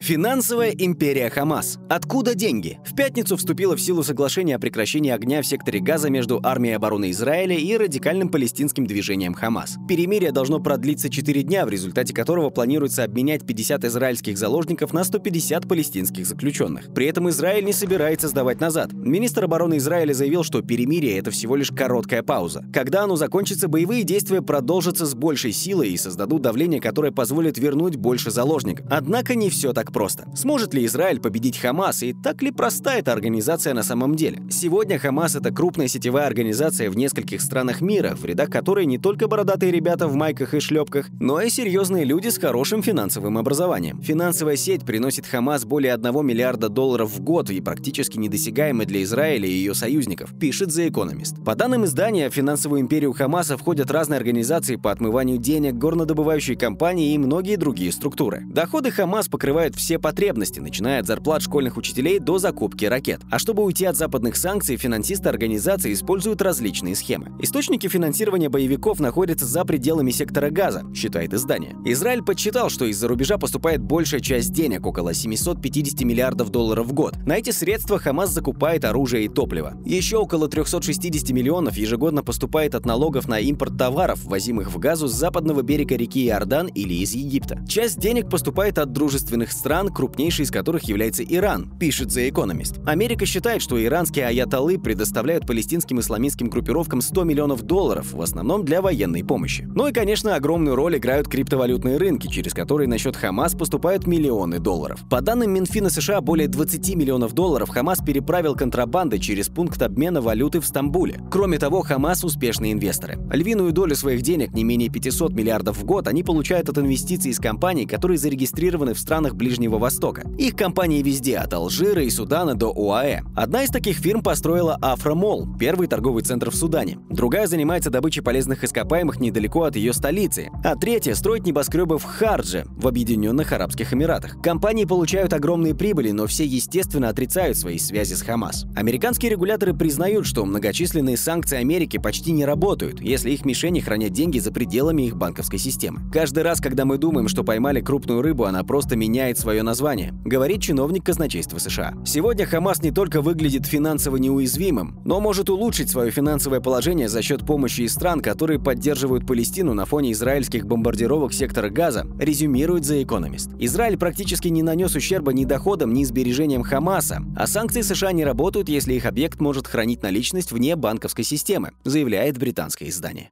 Финансовая 0.00 0.70
империя 0.70 1.30
Хамас. 1.30 1.78
Откуда 1.88 2.34
деньги? 2.34 2.78
В 2.84 2.94
пятницу 2.94 3.36
вступило 3.36 3.74
в 3.74 3.80
силу 3.80 4.02
соглашение 4.02 4.56
о 4.56 4.58
прекращении 4.58 5.10
огня 5.10 5.40
в 5.40 5.46
секторе 5.46 5.80
Газа 5.80 6.10
между 6.10 6.40
армией 6.42 6.74
обороны 6.74 7.10
Израиля 7.10 7.56
и 7.56 7.74
радикальным 7.76 8.28
палестинским 8.28 8.86
движением 8.86 9.32
Хамас. 9.32 9.76
Перемирие 9.88 10.30
должно 10.30 10.60
продлиться 10.60 11.08
4 11.08 11.42
дня, 11.44 11.64
в 11.64 11.70
результате 11.70 12.12
которого 12.12 12.50
планируется 12.50 13.02
обменять 13.04 13.46
50 13.46 13.84
израильских 13.86 14.36
заложников 14.36 14.92
на 14.92 15.04
150 15.04 15.66
палестинских 15.66 16.26
заключенных. 16.26 16.92
При 16.92 17.06
этом 17.06 17.30
Израиль 17.30 17.64
не 17.64 17.72
собирается 17.72 18.28
сдавать 18.28 18.60
назад. 18.60 18.92
Министр 18.92 19.44
обороны 19.44 19.78
Израиля 19.78 20.12
заявил, 20.12 20.42
что 20.42 20.60
перемирие— 20.60 21.16
это 21.18 21.30
всего 21.30 21.56
лишь 21.56 21.70
короткая 21.70 22.22
пауза. 22.22 22.62
Когда 22.74 23.04
оно 23.04 23.16
закончится, 23.16 23.68
боевые 23.68 24.02
действия 24.02 24.42
продолжатся 24.42 25.06
с 25.06 25.14
большей 25.14 25.52
силой 25.52 25.90
и 25.90 25.96
создадут 25.96 26.42
давление, 26.42 26.80
которое 26.80 27.12
позволит 27.12 27.56
вернуть 27.56 27.96
больше 27.96 28.30
заложников. 28.30 28.86
Однако 28.90 29.34
не 29.34 29.48
все 29.48 29.72
так 29.72 29.93
просто. 29.94 30.26
Сможет 30.34 30.74
ли 30.74 30.84
Израиль 30.84 31.20
победить 31.20 31.56
Хамас 31.56 32.02
и 32.02 32.12
так 32.12 32.42
ли 32.42 32.50
проста 32.50 32.96
эта 32.96 33.12
организация 33.12 33.72
на 33.72 33.82
самом 33.82 34.16
деле? 34.16 34.42
Сегодня 34.50 34.98
Хамас— 34.98 35.34
это 35.36 35.50
крупная 35.52 35.88
сетевая 35.88 36.26
организация 36.26 36.90
в 36.90 36.96
нескольких 36.96 37.40
странах 37.40 37.80
мира, 37.80 38.14
в 38.14 38.24
рядах 38.24 38.50
которой 38.50 38.84
не 38.84 38.98
только 38.98 39.28
бородатые 39.28 39.72
ребята 39.72 40.08
в 40.08 40.14
майках 40.16 40.52
и 40.52 40.60
шлепках, 40.60 41.06
но 41.20 41.40
и 41.40 41.48
серьезные 41.48 42.04
люди 42.04 42.28
с 42.28 42.38
хорошим 42.38 42.82
финансовым 42.82 43.38
образованием. 43.38 44.02
Финансовая 44.02 44.56
сеть 44.56 44.84
приносит 44.84 45.26
Хамас 45.26 45.64
более 45.64 45.94
1 45.94 46.26
миллиарда 46.26 46.68
долларов 46.68 47.12
в 47.12 47.20
год 47.20 47.50
и 47.50 47.60
практически 47.60 48.18
недосягаемы 48.18 48.86
для 48.86 49.02
Израиля 49.04 49.46
и 49.46 49.52
ее 49.52 49.74
союзников, 49.74 50.36
пишет 50.38 50.70
The 50.70 50.90
Economist. 50.90 51.44
По 51.44 51.54
данным 51.54 51.84
издания, 51.84 52.28
в 52.28 52.34
финансовую 52.34 52.80
империю 52.80 53.12
Хамаса 53.12 53.56
входят 53.56 53.92
разные 53.92 54.18
организации 54.18 54.74
по 54.74 54.90
отмыванию 54.90 55.38
денег, 55.38 55.74
горнодобывающие 55.74 56.56
компании 56.56 57.14
и 57.14 57.18
многие 57.18 57.54
другие 57.54 57.92
структуры. 57.92 58.42
Доходы 58.46 58.90
Хамас 58.90 59.28
покрывают 59.28 59.73
все 59.74 59.98
потребности, 59.98 60.60
начиная 60.60 61.00
от 61.00 61.06
зарплат 61.06 61.42
школьных 61.42 61.76
учителей 61.76 62.18
до 62.18 62.38
закупки 62.38 62.84
ракет. 62.84 63.20
А 63.30 63.38
чтобы 63.38 63.62
уйти 63.64 63.84
от 63.84 63.96
западных 63.96 64.36
санкций, 64.36 64.76
финансисты 64.76 65.28
организации 65.28 65.92
используют 65.92 66.40
различные 66.40 66.94
схемы. 66.94 67.32
Источники 67.40 67.88
финансирования 67.88 68.48
боевиков 68.48 69.00
находятся 69.00 69.46
за 69.46 69.64
пределами 69.64 70.10
сектора 70.10 70.50
газа, 70.50 70.84
считает 70.94 71.34
издание. 71.34 71.74
Израиль 71.84 72.22
подсчитал, 72.22 72.70
что 72.70 72.86
из-за 72.86 73.08
рубежа 73.08 73.36
поступает 73.38 73.82
большая 73.82 74.20
часть 74.20 74.52
денег, 74.52 74.86
около 74.86 75.12
750 75.12 76.00
миллиардов 76.02 76.50
долларов 76.50 76.86
в 76.86 76.92
год. 76.92 77.16
На 77.26 77.36
эти 77.36 77.50
средства 77.50 77.98
Хамас 77.98 78.30
закупает 78.30 78.84
оружие 78.84 79.24
и 79.24 79.28
топливо. 79.28 79.74
Еще 79.84 80.16
около 80.16 80.48
360 80.48 81.30
миллионов 81.30 81.76
ежегодно 81.76 82.22
поступает 82.22 82.74
от 82.74 82.86
налогов 82.86 83.28
на 83.28 83.40
импорт 83.40 83.76
товаров, 83.76 84.24
возимых 84.24 84.72
в 84.72 84.78
газу 84.78 85.08
с 85.08 85.12
западного 85.12 85.62
берега 85.62 85.96
реки 85.96 86.26
Иордан 86.26 86.68
или 86.68 86.94
из 86.94 87.12
Египта. 87.14 87.58
Часть 87.68 87.98
денег 87.98 88.30
поступает 88.30 88.78
от 88.78 88.92
дружественных 88.92 89.52
стран 89.52 89.63
стран, 89.64 89.88
крупнейшей 89.88 90.44
из 90.44 90.50
которых 90.50 90.82
является 90.82 91.24
Иран, 91.24 91.70
пишет 91.78 92.08
The 92.08 92.30
Economist. 92.30 92.84
Америка 92.84 93.24
считает, 93.24 93.62
что 93.62 93.82
иранские 93.82 94.26
аятоллы 94.26 94.78
предоставляют 94.78 95.46
палестинским 95.46 96.00
исламистским 96.00 96.50
группировкам 96.50 97.00
100 97.00 97.24
миллионов 97.24 97.62
долларов, 97.62 98.12
в 98.12 98.20
основном 98.20 98.66
для 98.66 98.82
военной 98.82 99.24
помощи. 99.24 99.66
Ну 99.74 99.86
и, 99.86 99.92
конечно, 99.92 100.34
огромную 100.34 100.76
роль 100.76 100.98
играют 100.98 101.28
криптовалютные 101.28 101.96
рынки, 101.96 102.26
через 102.26 102.52
которые 102.52 102.88
на 102.88 102.98
счет 102.98 103.16
Хамас 103.16 103.54
поступают 103.54 104.06
миллионы 104.06 104.58
долларов. 104.58 105.00
По 105.08 105.22
данным 105.22 105.52
Минфина 105.54 105.88
США, 105.88 106.20
более 106.20 106.46
20 106.46 106.94
миллионов 106.94 107.32
долларов 107.32 107.70
Хамас 107.70 108.00
переправил 108.04 108.56
контрабандой 108.56 109.18
через 109.18 109.48
пункт 109.48 109.80
обмена 109.80 110.20
валюты 110.20 110.60
в 110.60 110.66
Стамбуле. 110.66 111.22
Кроме 111.30 111.56
того, 111.56 111.80
Хамас— 111.80 112.22
успешные 112.24 112.74
инвесторы. 112.74 113.18
Львиную 113.32 113.72
долю 113.72 113.96
своих 113.96 114.20
денег, 114.20 114.52
не 114.52 114.62
менее 114.62 114.90
500 114.90 115.32
миллиардов 115.32 115.78
в 115.78 115.84
год, 115.84 116.06
они 116.06 116.22
получают 116.22 116.68
от 116.68 116.76
инвестиций 116.76 117.30
из 117.30 117.38
компаний, 117.38 117.86
которые 117.86 118.18
зарегистрированы 118.18 118.92
в 118.92 118.98
странах 118.98 119.34
Ближнего 119.34 119.53
Ближнего 119.54 119.78
Востока. 119.78 120.24
Их 120.36 120.56
компании 120.56 121.00
везде, 121.00 121.36
от 121.36 121.54
Алжира 121.54 122.02
и 122.02 122.10
Судана 122.10 122.56
до 122.56 122.72
УАЭ. 122.72 123.20
Одна 123.36 123.62
из 123.62 123.70
таких 123.70 123.98
фирм 123.98 124.20
построила 124.20 124.76
Афромол, 124.80 125.46
первый 125.60 125.86
торговый 125.86 126.24
центр 126.24 126.50
в 126.50 126.56
Судане. 126.56 126.98
Другая 127.08 127.46
занимается 127.46 127.88
добычей 127.88 128.20
полезных 128.20 128.64
ископаемых 128.64 129.20
недалеко 129.20 129.62
от 129.62 129.76
ее 129.76 129.92
столицы. 129.92 130.50
А 130.64 130.74
третья 130.74 131.14
строит 131.14 131.46
небоскребы 131.46 131.98
в 131.98 132.02
Хардже, 132.02 132.64
в 132.68 132.88
Объединенных 132.88 133.52
Арабских 133.52 133.94
Эмиратах. 133.94 134.42
Компании 134.42 134.86
получают 134.86 135.32
огромные 135.32 135.72
прибыли, 135.72 136.10
но 136.10 136.26
все, 136.26 136.44
естественно, 136.44 137.08
отрицают 137.08 137.56
свои 137.56 137.78
связи 137.78 138.14
с 138.14 138.22
Хамас. 138.22 138.66
Американские 138.74 139.30
регуляторы 139.30 139.72
признают, 139.72 140.26
что 140.26 140.44
многочисленные 140.44 141.16
санкции 141.16 141.58
Америки 141.58 141.98
почти 141.98 142.32
не 142.32 142.44
работают, 142.44 143.00
если 143.00 143.30
их 143.30 143.44
мишени 143.44 143.78
хранят 143.78 144.10
деньги 144.10 144.40
за 144.40 144.50
пределами 144.50 145.02
их 145.02 145.16
банковской 145.16 145.60
системы. 145.60 146.00
Каждый 146.12 146.42
раз, 146.42 146.60
когда 146.60 146.84
мы 146.84 146.98
думаем, 146.98 147.28
что 147.28 147.44
поймали 147.44 147.80
крупную 147.80 148.20
рыбу, 148.20 148.46
она 148.46 148.64
просто 148.64 148.96
меняет 148.96 149.38
свое 149.44 149.62
название, 149.62 150.14
говорит 150.24 150.62
чиновник 150.62 151.04
казначейства 151.04 151.58
США. 151.58 151.92
Сегодня 152.06 152.46
Хамас 152.46 152.82
не 152.82 152.90
только 152.90 153.20
выглядит 153.20 153.66
финансово 153.66 154.16
неуязвимым, 154.16 154.98
но 155.04 155.20
может 155.20 155.50
улучшить 155.50 155.90
свое 155.90 156.10
финансовое 156.10 156.62
положение 156.62 157.10
за 157.10 157.20
счет 157.20 157.44
помощи 157.44 157.82
из 157.82 157.92
стран, 157.92 158.20
которые 158.20 158.58
поддерживают 158.58 159.26
Палестину 159.26 159.74
на 159.74 159.84
фоне 159.84 160.12
израильских 160.12 160.66
бомбардировок 160.66 161.34
сектора 161.34 161.68
Газа, 161.68 162.06
резюмирует 162.18 162.84
The 162.84 163.04
Economist. 163.04 163.54
Израиль 163.58 163.98
практически 163.98 164.48
не 164.48 164.62
нанес 164.62 164.94
ущерба 164.94 165.34
ни 165.34 165.44
доходам, 165.44 165.92
ни 165.92 166.04
сбережениям 166.04 166.62
Хамаса, 166.62 167.22
а 167.36 167.46
санкции 167.46 167.82
США 167.82 168.12
не 168.12 168.24
работают, 168.24 168.70
если 168.70 168.94
их 168.94 169.04
объект 169.04 169.42
может 169.42 169.66
хранить 169.66 170.02
наличность 170.02 170.52
вне 170.52 170.74
банковской 170.74 171.22
системы, 171.22 171.72
заявляет 171.84 172.38
британское 172.38 172.88
издание. 172.88 173.28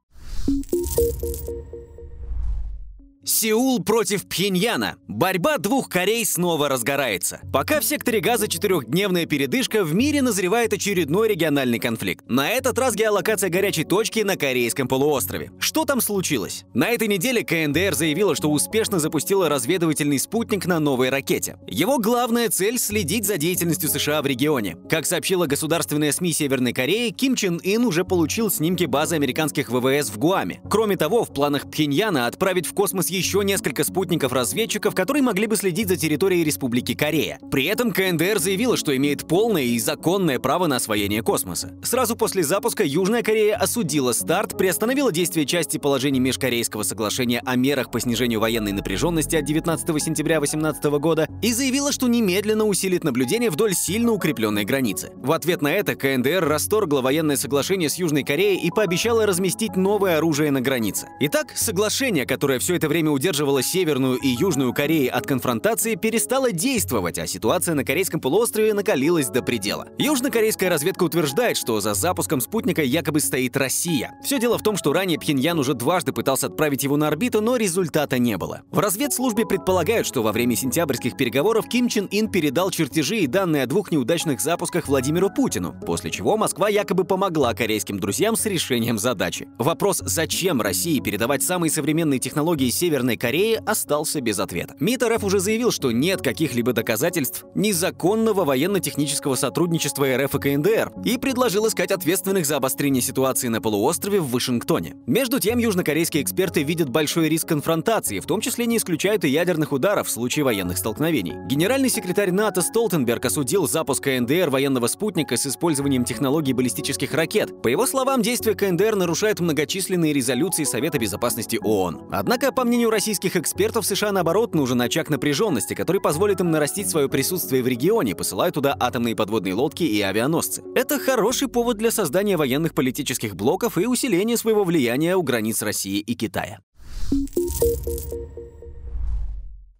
Сеул 3.25 3.81
против 3.81 4.27
Пхеньяна. 4.27 4.97
Борьба 5.07 5.57
двух 5.57 5.87
Корей 5.87 6.25
снова 6.25 6.67
разгорается. 6.67 7.39
Пока 7.53 7.79
в 7.79 7.85
секторе 7.85 8.19
газа 8.19 8.49
четырехдневная 8.49 9.25
передышка, 9.25 9.85
в 9.85 9.93
мире 9.95 10.21
назревает 10.21 10.73
очередной 10.73 11.29
региональный 11.29 11.79
конфликт. 11.79 12.25
На 12.27 12.49
этот 12.49 12.77
раз 12.77 12.95
геолокация 12.95 13.49
горячей 13.49 13.85
точки 13.85 14.19
на 14.19 14.35
Корейском 14.35 14.89
полуострове. 14.89 15.51
Что 15.57 15.85
там 15.85 16.01
случилось? 16.01 16.65
На 16.73 16.89
этой 16.89 17.07
неделе 17.07 17.45
КНДР 17.45 17.93
заявила, 17.93 18.35
что 18.35 18.51
успешно 18.51 18.99
запустила 18.99 19.47
разведывательный 19.47 20.19
спутник 20.19 20.65
на 20.65 20.79
новой 20.79 21.09
ракете. 21.09 21.57
Его 21.65 21.99
главная 21.99 22.49
цель— 22.49 22.77
следить 22.79 23.25
за 23.25 23.37
деятельностью 23.37 23.89
США 23.89 24.21
в 24.21 24.25
регионе. 24.25 24.75
Как 24.89 25.05
сообщила 25.05 25.45
государственная 25.45 26.11
СМИ 26.11 26.33
Северной 26.33 26.73
Кореи, 26.73 27.11
Ким 27.11 27.35
Чен 27.37 27.61
Ин 27.63 27.85
уже 27.85 28.03
получил 28.03 28.51
снимки 28.51 28.83
базы 28.83 29.15
американских 29.15 29.69
ВВС 29.69 30.09
в 30.09 30.17
Гуаме. 30.17 30.59
Кроме 30.69 30.97
того, 30.97 31.23
в 31.23 31.33
планах 31.33 31.71
Пхеньяна 31.71 32.27
отправить 32.27 32.65
в 32.65 32.73
космос 32.73 33.12
еще 33.13 33.43
несколько 33.43 33.83
спутников-разведчиков, 33.83 34.95
которые 34.95 35.21
могли 35.21 35.47
бы 35.47 35.55
следить 35.55 35.87
за 35.87 35.95
территорией 35.95 36.43
Республики 36.43 36.95
Корея. 36.95 37.39
При 37.51 37.65
этом 37.65 37.91
КНДР 37.91 38.39
заявила, 38.39 38.75
что 38.75 38.95
имеет 38.97 39.27
полное 39.27 39.63
и 39.63 39.79
законное 39.79 40.39
право 40.39 40.67
на 40.67 40.77
освоение 40.77 41.21
космоса. 41.21 41.73
Сразу 41.83 42.15
после 42.15 42.43
запуска 42.43 42.83
Южная 42.83 43.21
Корея 43.21 43.55
осудила 43.55 44.13
старт, 44.13 44.57
приостановила 44.57 45.11
действие 45.11 45.45
части 45.45 45.77
положений 45.77 46.21
Межкорейского 46.21 46.83
соглашения 46.83 47.41
о 47.45 47.55
мерах 47.55 47.91
по 47.91 47.99
снижению 47.99 48.39
военной 48.39 48.71
напряженности 48.71 49.35
от 49.35 49.45
19 49.45 49.87
сентября 50.01 50.39
2018 50.39 50.83
года 50.99 51.27
и 51.41 51.53
заявила, 51.53 51.91
что 51.91 52.07
немедленно 52.07 52.65
усилит 52.65 53.03
наблюдение 53.03 53.49
вдоль 53.49 53.75
сильно 53.75 54.11
укрепленной 54.11 54.65
границы. 54.65 55.11
В 55.15 55.31
ответ 55.31 55.61
на 55.61 55.71
это 55.71 55.95
КНДР 55.95 56.43
расторгла 56.45 57.01
военное 57.01 57.37
соглашение 57.37 57.89
с 57.89 57.95
Южной 57.95 58.23
Кореей 58.23 58.59
и 58.59 58.71
пообещала 58.71 59.25
разместить 59.25 59.75
новое 59.75 60.17
оружие 60.17 60.51
на 60.51 60.61
границе. 60.61 61.09
Итак, 61.19 61.53
соглашение, 61.55 62.25
которое 62.25 62.59
все 62.59 62.75
это 62.75 62.87
время 62.87 63.02
время 63.03 63.15
удерживала 63.15 63.61
Северную 63.61 64.17
и 64.17 64.29
Южную 64.29 64.73
Кореи 64.73 65.07
от 65.07 65.27
конфронтации, 65.27 65.95
перестала 65.95 66.53
действовать, 66.53 67.19
а 67.19 67.27
ситуация 67.27 67.75
на 67.75 67.83
Корейском 67.83 68.21
полуострове 68.21 68.73
накалилась 68.73 69.27
до 69.27 69.41
предела. 69.41 69.89
Южнокорейская 69.97 70.69
разведка 70.69 71.03
утверждает, 71.03 71.57
что 71.57 71.81
за 71.81 71.95
запуском 71.95 72.39
спутника 72.39 72.81
якобы 72.81 73.19
стоит 73.19 73.57
Россия. 73.57 74.13
Все 74.23 74.39
дело 74.39 74.57
в 74.57 74.63
том, 74.63 74.77
что 74.77 74.93
ранее 74.93 75.19
Пхеньян 75.19 75.59
уже 75.59 75.73
дважды 75.73 76.13
пытался 76.13 76.47
отправить 76.47 76.83
его 76.83 76.95
на 76.95 77.09
орбиту, 77.09 77.41
но 77.41 77.57
результата 77.57 78.17
не 78.19 78.37
было. 78.37 78.61
В 78.71 78.79
разведслужбе 78.79 79.45
предполагают, 79.45 80.07
что 80.07 80.23
во 80.23 80.31
время 80.31 80.55
сентябрьских 80.55 81.17
переговоров 81.17 81.67
Ким 81.67 81.89
Чен 81.89 82.07
Ин 82.09 82.29
передал 82.29 82.71
чертежи 82.71 83.17
и 83.17 83.27
данные 83.27 83.63
о 83.63 83.67
двух 83.67 83.91
неудачных 83.91 84.39
запусках 84.39 84.87
Владимиру 84.87 85.29
Путину, 85.29 85.75
после 85.85 86.09
чего 86.09 86.37
Москва 86.37 86.69
якобы 86.69 87.03
помогла 87.03 87.53
корейским 87.53 87.99
друзьям 87.99 88.37
с 88.37 88.45
решением 88.45 88.97
задачи. 88.97 89.49
Вопрос, 89.57 90.01
зачем 90.05 90.61
России 90.61 91.01
передавать 91.01 91.43
самые 91.43 91.69
современные 91.69 92.19
технологии 92.19 92.69
Северной 92.69 92.92
Кореи, 93.17 93.61
остался 93.65 94.21
без 94.21 94.39
ответа. 94.39 94.75
МИД 94.79 95.03
РФ 95.03 95.23
уже 95.23 95.39
заявил, 95.39 95.71
что 95.71 95.91
нет 95.91 96.21
каких-либо 96.21 96.73
доказательств 96.73 97.45
незаконного 97.55 98.45
военно-технического 98.45 99.35
сотрудничества 99.35 100.05
РФ 100.15 100.35
и 100.35 100.39
КНДР 100.39 100.91
и 101.03 101.17
предложил 101.17 101.67
искать 101.67 101.91
ответственных 101.91 102.45
за 102.45 102.57
обострение 102.57 103.01
ситуации 103.01 103.47
на 103.47 103.61
полуострове 103.61 104.19
в 104.19 104.29
Вашингтоне. 104.29 104.95
Между 105.07 105.39
тем, 105.39 105.57
южнокорейские 105.57 106.23
эксперты 106.23 106.63
видят 106.63 106.89
большой 106.89 107.29
риск 107.29 107.47
конфронтации, 107.47 108.19
в 108.19 108.25
том 108.25 108.41
числе 108.41 108.65
не 108.65 108.77
исключают 108.77 109.23
и 109.25 109.29
ядерных 109.29 109.71
ударов 109.71 110.07
в 110.07 110.11
случае 110.11 110.45
военных 110.45 110.77
столкновений. 110.77 111.33
Генеральный 111.47 111.89
секретарь 111.89 112.31
НАТО 112.31 112.61
Столтенберг 112.61 113.25
осудил 113.25 113.67
запуск 113.67 114.03
КНДР 114.03 114.49
военного 114.49 114.87
спутника 114.87 115.37
с 115.37 115.47
использованием 115.47 116.05
технологий 116.05 116.53
баллистических 116.53 117.13
ракет. 117.13 117.61
По 117.61 117.69
его 117.69 117.87
словам, 117.87 118.21
действия 118.21 118.53
КНДР 118.53 118.95
нарушают 118.95 119.39
многочисленные 119.39 120.13
резолюции 120.13 120.63
Совета 120.63 120.99
безопасности 120.99 121.59
ООН. 121.61 122.09
Однако, 122.11 122.51
по 122.51 122.63
мнению 122.63 122.82
российских 122.89 123.35
экспертов, 123.35 123.85
США 123.85 124.11
наоборот 124.11 124.55
нужен 124.55 124.81
очаг 124.81 125.09
напряженности, 125.09 125.73
который 125.73 126.01
позволит 126.01 126.39
им 126.39 126.51
нарастить 126.51 126.89
свое 126.89 127.09
присутствие 127.09 127.63
в 127.63 127.67
регионе, 127.67 128.15
посылая 128.15 128.51
туда 128.51 128.75
атомные 128.79 129.15
подводные 129.15 129.53
лодки 129.53 129.83
и 129.83 130.01
авианосцы. 130.01 130.63
Это 130.75 130.99
хороший 130.99 131.47
повод 131.47 131.77
для 131.77 131.91
создания 131.91 132.37
военных 132.37 132.73
политических 132.73 133.35
блоков 133.35 133.77
и 133.77 133.85
усиления 133.85 134.37
своего 134.37 134.63
влияния 134.63 135.15
у 135.15 135.23
границ 135.23 135.61
России 135.61 135.99
и 135.99 136.15
Китая. 136.15 136.59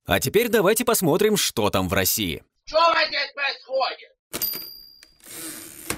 А 0.06 0.20
теперь 0.20 0.50
давайте 0.50 0.84
посмотрим, 0.84 1.38
что 1.38 1.70
там 1.70 1.88
в 1.88 1.94
России. 1.94 2.44
Что 2.66 2.80
происходит? 3.34 4.14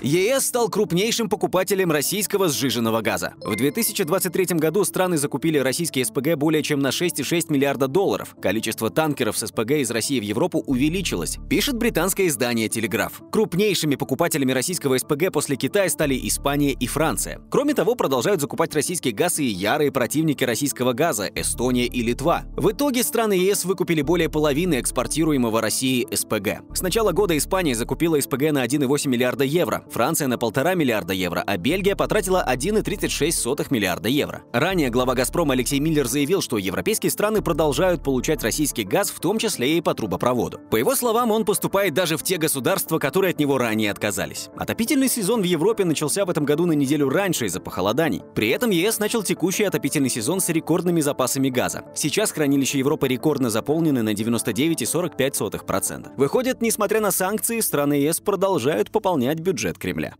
ЕС 0.06 0.46
стал 0.46 0.70
крупнейшим 0.70 1.30
покупателем 1.30 1.92
российского 1.92 2.48
сжиженного 2.48 3.02
газа. 3.02 3.34
В 3.42 3.56
2023 3.56 4.46
году 4.60 4.86
страны 4.86 5.18
закупили 5.18 5.58
российские 5.58 6.06
СПГ 6.06 6.36
более 6.36 6.62
чем 6.62 6.80
на 6.80 6.90
6,6 6.90 7.52
миллиарда 7.52 7.88
долларов. 7.88 8.36
Количество 8.40 8.92
танкеров 8.92 9.36
с 9.36 9.48
СПГ 9.48 9.72
из 9.72 9.90
России 9.90 10.20
в 10.20 10.24
Европу 10.24 10.60
увеличилось, 10.60 11.40
пишет 11.50 11.78
британское 11.78 12.28
издание 12.28 12.70
«Телеграф». 12.70 13.20
Крупнейшими 13.32 13.96
покупателями 13.96 14.52
российского 14.52 14.96
СПГ 14.96 15.32
после 15.34 15.56
Китая 15.56 15.90
стали 15.90 16.16
Испания 16.28 16.74
и 16.74 16.86
Франция. 16.86 17.42
Кроме 17.50 17.74
того, 17.74 17.96
продолжают 17.96 18.42
закупать 18.42 18.76
российский 18.76 19.12
газ 19.12 19.40
и 19.40 19.46
ярые 19.46 19.92
противники 19.92 20.44
российского 20.44 20.94
газа– 20.94 21.28
Эстония 21.34 21.88
и 21.88 22.04
Литва. 22.04 22.44
В 22.56 22.70
итоге 22.70 23.02
страны 23.02 23.34
ЕС 23.34 23.66
выкупили 23.66 24.04
более 24.04 24.30
половины 24.30 24.80
экспортируемого 24.80 25.62
России 25.62 26.08
СПГ. 26.14 26.62
С 26.76 26.84
начала 26.84 27.12
года 27.12 27.36
Испания 27.36 27.74
закупила 27.74 28.22
СПГ 28.22 28.52
на 28.52 28.64
1,8 28.64 29.08
миллиарда 29.08 29.46
евро, 29.46 29.84
Франция 29.96 30.28
на 30.28 30.38
полтора 30.38 30.74
миллиарда 30.74 31.14
евро, 31.14 31.42
а 31.48 31.56
Бельгия 31.56 31.96
потратила 31.96 32.46
1,36 32.46 33.68
миллиарда 33.70 34.10
евро. 34.10 34.44
Ранее 34.52 34.90
глава 34.90 35.16
«Газпрома» 35.16 35.54
Алексей 35.54 35.80
Миллер 35.80 36.06
заявил, 36.06 36.42
что 36.42 36.58
европейские 36.58 37.10
страны 37.10 37.42
продолжают 37.42 38.04
получать 38.04 38.44
российский 38.44 38.84
газ, 38.84 39.10
в 39.10 39.22
том 39.22 39.38
числе 39.38 39.78
и 39.78 39.80
по 39.80 39.94
трубопроводу. 39.94 40.60
По 40.70 40.76
его 40.76 40.96
словам, 40.96 41.32
он 41.32 41.46
поступает 41.46 41.94
даже 41.94 42.18
в 42.18 42.24
те 42.24 42.36
государства, 42.36 43.00
которые 43.00 43.32
от 43.32 43.40
него 43.40 43.58
ранее 43.58 43.90
отказались. 43.90 44.50
Отопительный 44.58 45.08
сезон 45.08 45.42
в 45.42 45.46
Европе 45.46 45.86
начался 45.86 46.26
в 46.26 46.30
этом 46.30 46.44
году 46.44 46.66
на 46.66 46.74
неделю 46.74 47.08
раньше 47.08 47.46
из-за 47.46 47.62
похолоданий. 47.62 48.22
При 48.36 48.50
этом 48.50 48.72
ЕС 48.72 49.00
начал 49.00 49.24
текущий 49.24 49.64
отопительный 49.64 50.10
сезон 50.10 50.42
с 50.42 50.50
рекордными 50.50 51.00
запасами 51.00 51.48
газа. 51.48 51.86
Сейчас 51.96 52.34
хранилища 52.34 52.78
Европы 52.78 53.08
рекордно 53.08 53.50
заполнены 53.50 54.02
на 54.02 54.12
99,45%. 54.12 56.18
Выходит, 56.18 56.62
несмотря 56.62 57.00
на 57.00 57.12
санкции, 57.12 57.62
страны 57.62 57.94
ЕС 57.94 58.20
продолжают 58.20 58.92
пополнять 58.92 59.40
бюджет 59.40 59.75
Кремля. 59.78 60.14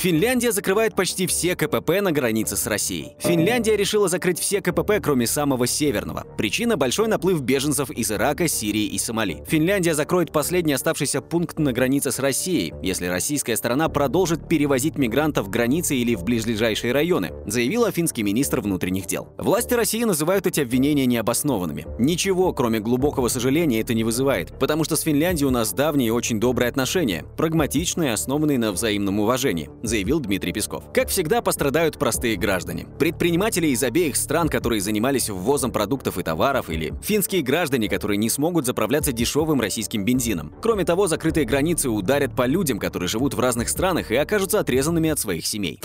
Финляндия 0.00 0.50
закрывает 0.50 0.94
почти 0.96 1.26
все 1.26 1.54
КПП 1.54 2.00
на 2.00 2.10
границе 2.10 2.56
с 2.56 2.66
Россией. 2.66 3.12
Финляндия 3.18 3.76
решила 3.76 4.08
закрыть 4.08 4.38
все 4.38 4.62
КПП, 4.62 4.92
кроме 5.02 5.26
самого 5.26 5.66
северного. 5.66 6.24
Причина– 6.38 6.76
большой 6.78 7.06
наплыв 7.06 7.42
беженцев 7.42 7.90
из 7.90 8.10
Ирака, 8.10 8.48
Сирии 8.48 8.86
и 8.86 8.96
Сомали. 8.96 9.44
Финляндия 9.46 9.92
закроет 9.92 10.32
последний 10.32 10.72
оставшийся 10.72 11.20
пункт 11.20 11.58
на 11.58 11.74
границе 11.74 12.12
с 12.12 12.18
Россией, 12.18 12.72
если 12.82 13.08
российская 13.08 13.54
сторона 13.56 13.90
продолжит 13.90 14.48
перевозить 14.48 14.96
мигрантов 14.96 15.50
границы 15.50 15.94
или 15.96 16.14
в 16.14 16.24
ближайшие 16.24 16.94
районы, 16.94 17.34
заявила 17.44 17.92
финский 17.92 18.22
министр 18.22 18.62
внутренних 18.62 19.04
дел. 19.04 19.28
Власти 19.36 19.74
России 19.74 20.04
называют 20.04 20.46
эти 20.46 20.60
обвинения 20.60 21.04
необоснованными. 21.04 21.86
Ничего, 21.98 22.54
кроме 22.54 22.80
глубокого 22.80 23.28
сожаления, 23.28 23.82
это 23.82 23.92
не 23.92 24.04
вызывает, 24.04 24.58
потому 24.58 24.84
что 24.84 24.96
с 24.96 25.02
Финляндией 25.02 25.48
у 25.48 25.50
нас 25.50 25.74
давние 25.74 26.08
и 26.08 26.10
очень 26.10 26.40
добрые 26.40 26.70
отношения, 26.70 27.22
прагматичные, 27.36 28.14
основанные 28.14 28.58
на 28.58 28.72
взаимном 28.72 29.20
уважении 29.20 29.68
заявил 29.90 30.20
Дмитрий 30.20 30.52
Песков. 30.52 30.84
Как 30.94 31.08
всегда, 31.08 31.42
пострадают 31.42 31.98
простые 31.98 32.36
граждане. 32.36 32.86
Предприниматели 32.98 33.66
из 33.66 33.82
обеих 33.82 34.16
стран, 34.16 34.48
которые 34.48 34.80
занимались 34.80 35.28
ввозом 35.28 35.72
продуктов 35.72 36.16
и 36.16 36.22
товаров, 36.22 36.70
или 36.70 36.94
финские 37.02 37.42
граждане, 37.42 37.88
которые 37.88 38.16
не 38.16 38.30
смогут 38.30 38.64
заправляться 38.64 39.12
дешевым 39.12 39.60
российским 39.60 40.04
бензином. 40.04 40.54
Кроме 40.62 40.84
того, 40.84 41.08
закрытые 41.08 41.44
границы 41.44 41.90
ударят 41.90 42.34
по 42.34 42.46
людям, 42.46 42.78
которые 42.78 43.08
живут 43.08 43.34
в 43.34 43.40
разных 43.40 43.68
странах 43.68 44.10
и 44.10 44.16
окажутся 44.16 44.60
отрезанными 44.60 45.10
от 45.10 45.18
своих 45.18 45.44
семей. 45.44 45.80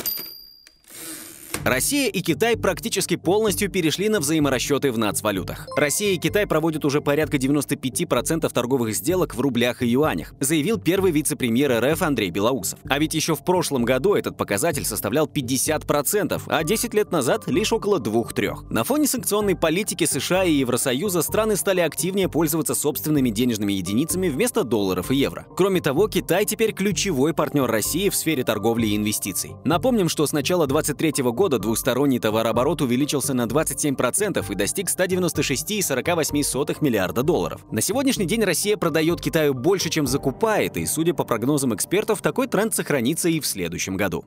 Россия 1.65 2.09
и 2.09 2.21
Китай 2.21 2.55
практически 2.55 3.15
полностью 3.15 3.71
перешли 3.71 4.07
на 4.07 4.19
взаиморасчеты 4.19 4.91
в 4.91 4.99
нацвалютах. 4.99 5.67
Россия 5.75 6.13
и 6.13 6.17
Китай 6.17 6.45
проводят 6.45 6.85
уже 6.85 7.01
порядка 7.01 7.37
95% 7.37 8.47
торговых 8.53 8.93
сделок 8.93 9.33
в 9.33 9.41
рублях 9.41 9.81
и 9.81 9.87
юанях, 9.87 10.35
заявил 10.39 10.77
первый 10.77 11.11
вице-премьер 11.11 11.83
РФ 11.83 12.03
Андрей 12.03 12.29
Белоусов. 12.29 12.77
А 12.87 12.99
ведь 12.99 13.15
еще 13.15 13.33
в 13.33 13.43
прошлом 13.43 13.83
году 13.83 14.13
этот 14.13 14.37
показатель 14.37 14.85
составлял 14.85 15.25
50%, 15.25 16.39
а 16.45 16.63
10 16.63 16.93
лет 16.93 17.11
назад 17.11 17.47
лишь 17.47 17.73
около 17.73 17.97
2-3. 17.97 18.71
На 18.71 18.83
фоне 18.83 19.07
санкционной 19.07 19.55
политики 19.55 20.05
США 20.05 20.43
и 20.43 20.53
Евросоюза 20.53 21.23
страны 21.23 21.55
стали 21.55 21.79
активнее 21.79 22.29
пользоваться 22.29 22.75
собственными 22.75 23.31
денежными 23.31 23.73
единицами 23.73 24.29
вместо 24.29 24.65
долларов 24.65 25.09
и 25.09 25.15
евро. 25.15 25.47
Кроме 25.57 25.81
того, 25.81 26.09
Китай 26.09 26.45
теперь 26.45 26.73
ключевой 26.73 27.33
партнер 27.33 27.65
России 27.65 28.09
в 28.09 28.15
сфере 28.15 28.43
торговли 28.43 28.85
и 28.85 28.95
инвестиций. 28.95 29.53
Напомним, 29.63 30.09
что 30.09 30.27
с 30.27 30.31
начала 30.31 30.67
2023 30.67 31.23
года 31.31 31.54
года 31.55 31.63
двусторонний 31.63 32.19
товарооборот 32.19 32.81
увеличился 32.81 33.33
на 33.33 33.45
27% 33.45 34.45
и 34.51 34.55
достиг 34.55 34.87
196,48 34.87 36.77
миллиарда 36.81 37.23
долларов. 37.23 37.65
На 37.71 37.81
сегодняшний 37.81 38.25
день 38.25 38.43
Россия 38.43 38.77
продает 38.77 39.21
Китаю 39.21 39.53
больше, 39.53 39.89
чем 39.89 40.05
закупает, 40.05 40.77
и, 40.77 40.85
судя 40.85 41.13
по 41.13 41.23
прогнозам 41.23 41.73
экспертов, 41.73 42.21
такой 42.21 42.47
тренд 42.47 42.75
сохранится 42.75 43.29
и 43.29 43.39
в 43.39 43.45
следующем 43.45 43.95
году. 43.95 44.25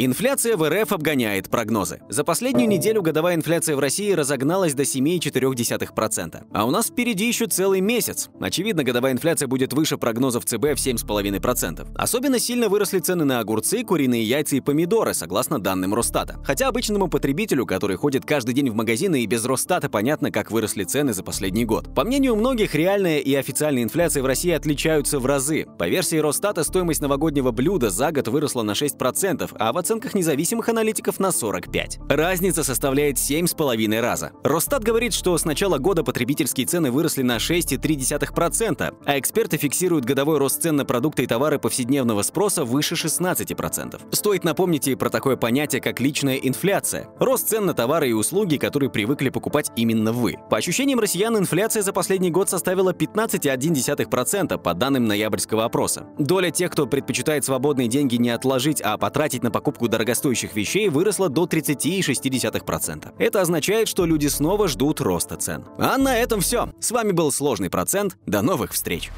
Инфляция 0.00 0.56
в 0.56 0.62
РФ 0.62 0.92
обгоняет 0.92 1.50
прогнозы. 1.50 1.98
За 2.08 2.22
последнюю 2.22 2.68
неделю 2.68 3.02
годовая 3.02 3.34
инфляция 3.34 3.74
в 3.74 3.80
России 3.80 4.12
разогналась 4.12 4.72
до 4.72 4.84
7,4%. 4.84 6.46
А 6.52 6.66
у 6.66 6.70
нас 6.70 6.86
впереди 6.86 7.26
еще 7.26 7.46
целый 7.46 7.80
месяц. 7.80 8.30
Очевидно, 8.40 8.84
годовая 8.84 9.10
инфляция 9.10 9.48
будет 9.48 9.72
выше 9.72 9.98
прогнозов 9.98 10.44
ЦБ 10.44 10.62
в 10.62 10.76
7,5%. 10.76 11.88
Особенно 11.96 12.38
сильно 12.38 12.68
выросли 12.68 13.00
цены 13.00 13.24
на 13.24 13.40
огурцы, 13.40 13.82
куриные 13.82 14.22
яйца 14.22 14.54
и 14.54 14.60
помидоры, 14.60 15.14
согласно 15.14 15.58
данным 15.58 15.92
Росстата. 15.94 16.38
Хотя 16.44 16.68
обычному 16.68 17.08
потребителю, 17.08 17.66
который 17.66 17.96
ходит 17.96 18.24
каждый 18.24 18.54
день 18.54 18.70
в 18.70 18.76
магазины 18.76 19.24
и 19.24 19.26
без 19.26 19.44
Росстата, 19.44 19.88
понятно, 19.90 20.30
как 20.30 20.52
выросли 20.52 20.84
цены 20.84 21.12
за 21.12 21.24
последний 21.24 21.64
год. 21.64 21.92
По 21.96 22.04
мнению 22.04 22.36
многих, 22.36 22.76
реальная 22.76 23.18
и 23.18 23.34
официальная 23.34 23.82
инфляция 23.82 24.22
в 24.22 24.26
России 24.26 24.52
отличаются 24.52 25.18
в 25.18 25.26
разы. 25.26 25.66
По 25.76 25.88
версии 25.88 26.18
Росстата, 26.18 26.62
стоимость 26.62 27.00
новогоднего 27.00 27.50
блюда 27.50 27.90
за 27.90 28.12
год 28.12 28.28
выросла 28.28 28.62
на 28.62 28.72
6%, 28.72 29.50
а 29.58 29.72
в 29.72 29.87
оценках 29.88 30.14
независимых 30.14 30.68
аналитиков 30.68 31.18
на 31.18 31.32
45. 31.32 32.00
Разница 32.10 32.62
составляет 32.62 33.16
7,5 33.16 34.00
раза. 34.00 34.32
Росстат 34.44 34.84
говорит, 34.84 35.14
что 35.14 35.38
с 35.38 35.46
начала 35.46 35.78
года 35.78 36.04
потребительские 36.04 36.66
цены 36.66 36.90
выросли 36.90 37.22
на 37.22 37.38
6,3%, 37.38 38.94
а 39.06 39.18
эксперты 39.18 39.56
фиксируют 39.56 40.04
годовой 40.04 40.36
рост 40.36 40.60
цен 40.60 40.76
на 40.76 40.84
продукты 40.84 41.22
и 41.22 41.26
товары 41.26 41.58
повседневного 41.58 42.20
спроса 42.20 42.66
выше 42.66 42.96
16%. 42.96 44.14
Стоит 44.14 44.44
напомнить 44.44 44.88
и 44.88 44.94
про 44.94 45.08
такое 45.08 45.36
понятие, 45.36 45.80
как 45.80 46.00
личная 46.00 46.36
инфляция. 46.36 47.08
Рост 47.18 47.48
цен 47.48 47.64
на 47.64 47.72
товары 47.72 48.10
и 48.10 48.12
услуги, 48.12 48.58
которые 48.58 48.90
привыкли 48.90 49.30
покупать 49.30 49.72
именно 49.74 50.12
вы. 50.12 50.36
По 50.50 50.58
ощущениям 50.58 51.00
россиян, 51.00 51.34
инфляция 51.38 51.82
за 51.82 51.94
последний 51.94 52.30
год 52.30 52.50
составила 52.50 52.92
15,1% 52.92 54.58
по 54.58 54.74
данным 54.74 55.06
ноябрьского 55.06 55.64
опроса. 55.64 56.08
Доля 56.18 56.50
тех, 56.50 56.70
кто 56.72 56.86
предпочитает 56.86 57.46
свободные 57.46 57.88
деньги 57.88 58.16
не 58.16 58.28
отложить, 58.28 58.82
а 58.82 58.98
потратить 58.98 59.42
на 59.42 59.50
покупку 59.50 59.77
покупку 59.78 59.88
дорогостоящих 59.88 60.56
вещей 60.56 60.88
выросла 60.88 61.28
до 61.28 61.44
30,6%. 61.44 63.14
Это 63.18 63.40
означает, 63.40 63.88
что 63.88 64.06
люди 64.06 64.26
снова 64.26 64.68
ждут 64.68 65.00
роста 65.00 65.36
цен. 65.36 65.64
А 65.78 65.96
на 65.98 66.16
этом 66.16 66.40
все. 66.40 66.72
С 66.80 66.90
вами 66.90 67.12
был 67.12 67.30
Сложный 67.38 67.70
процент. 67.70 68.16
До 68.26 68.42
новых 68.42 68.72
встреч! 68.72 69.10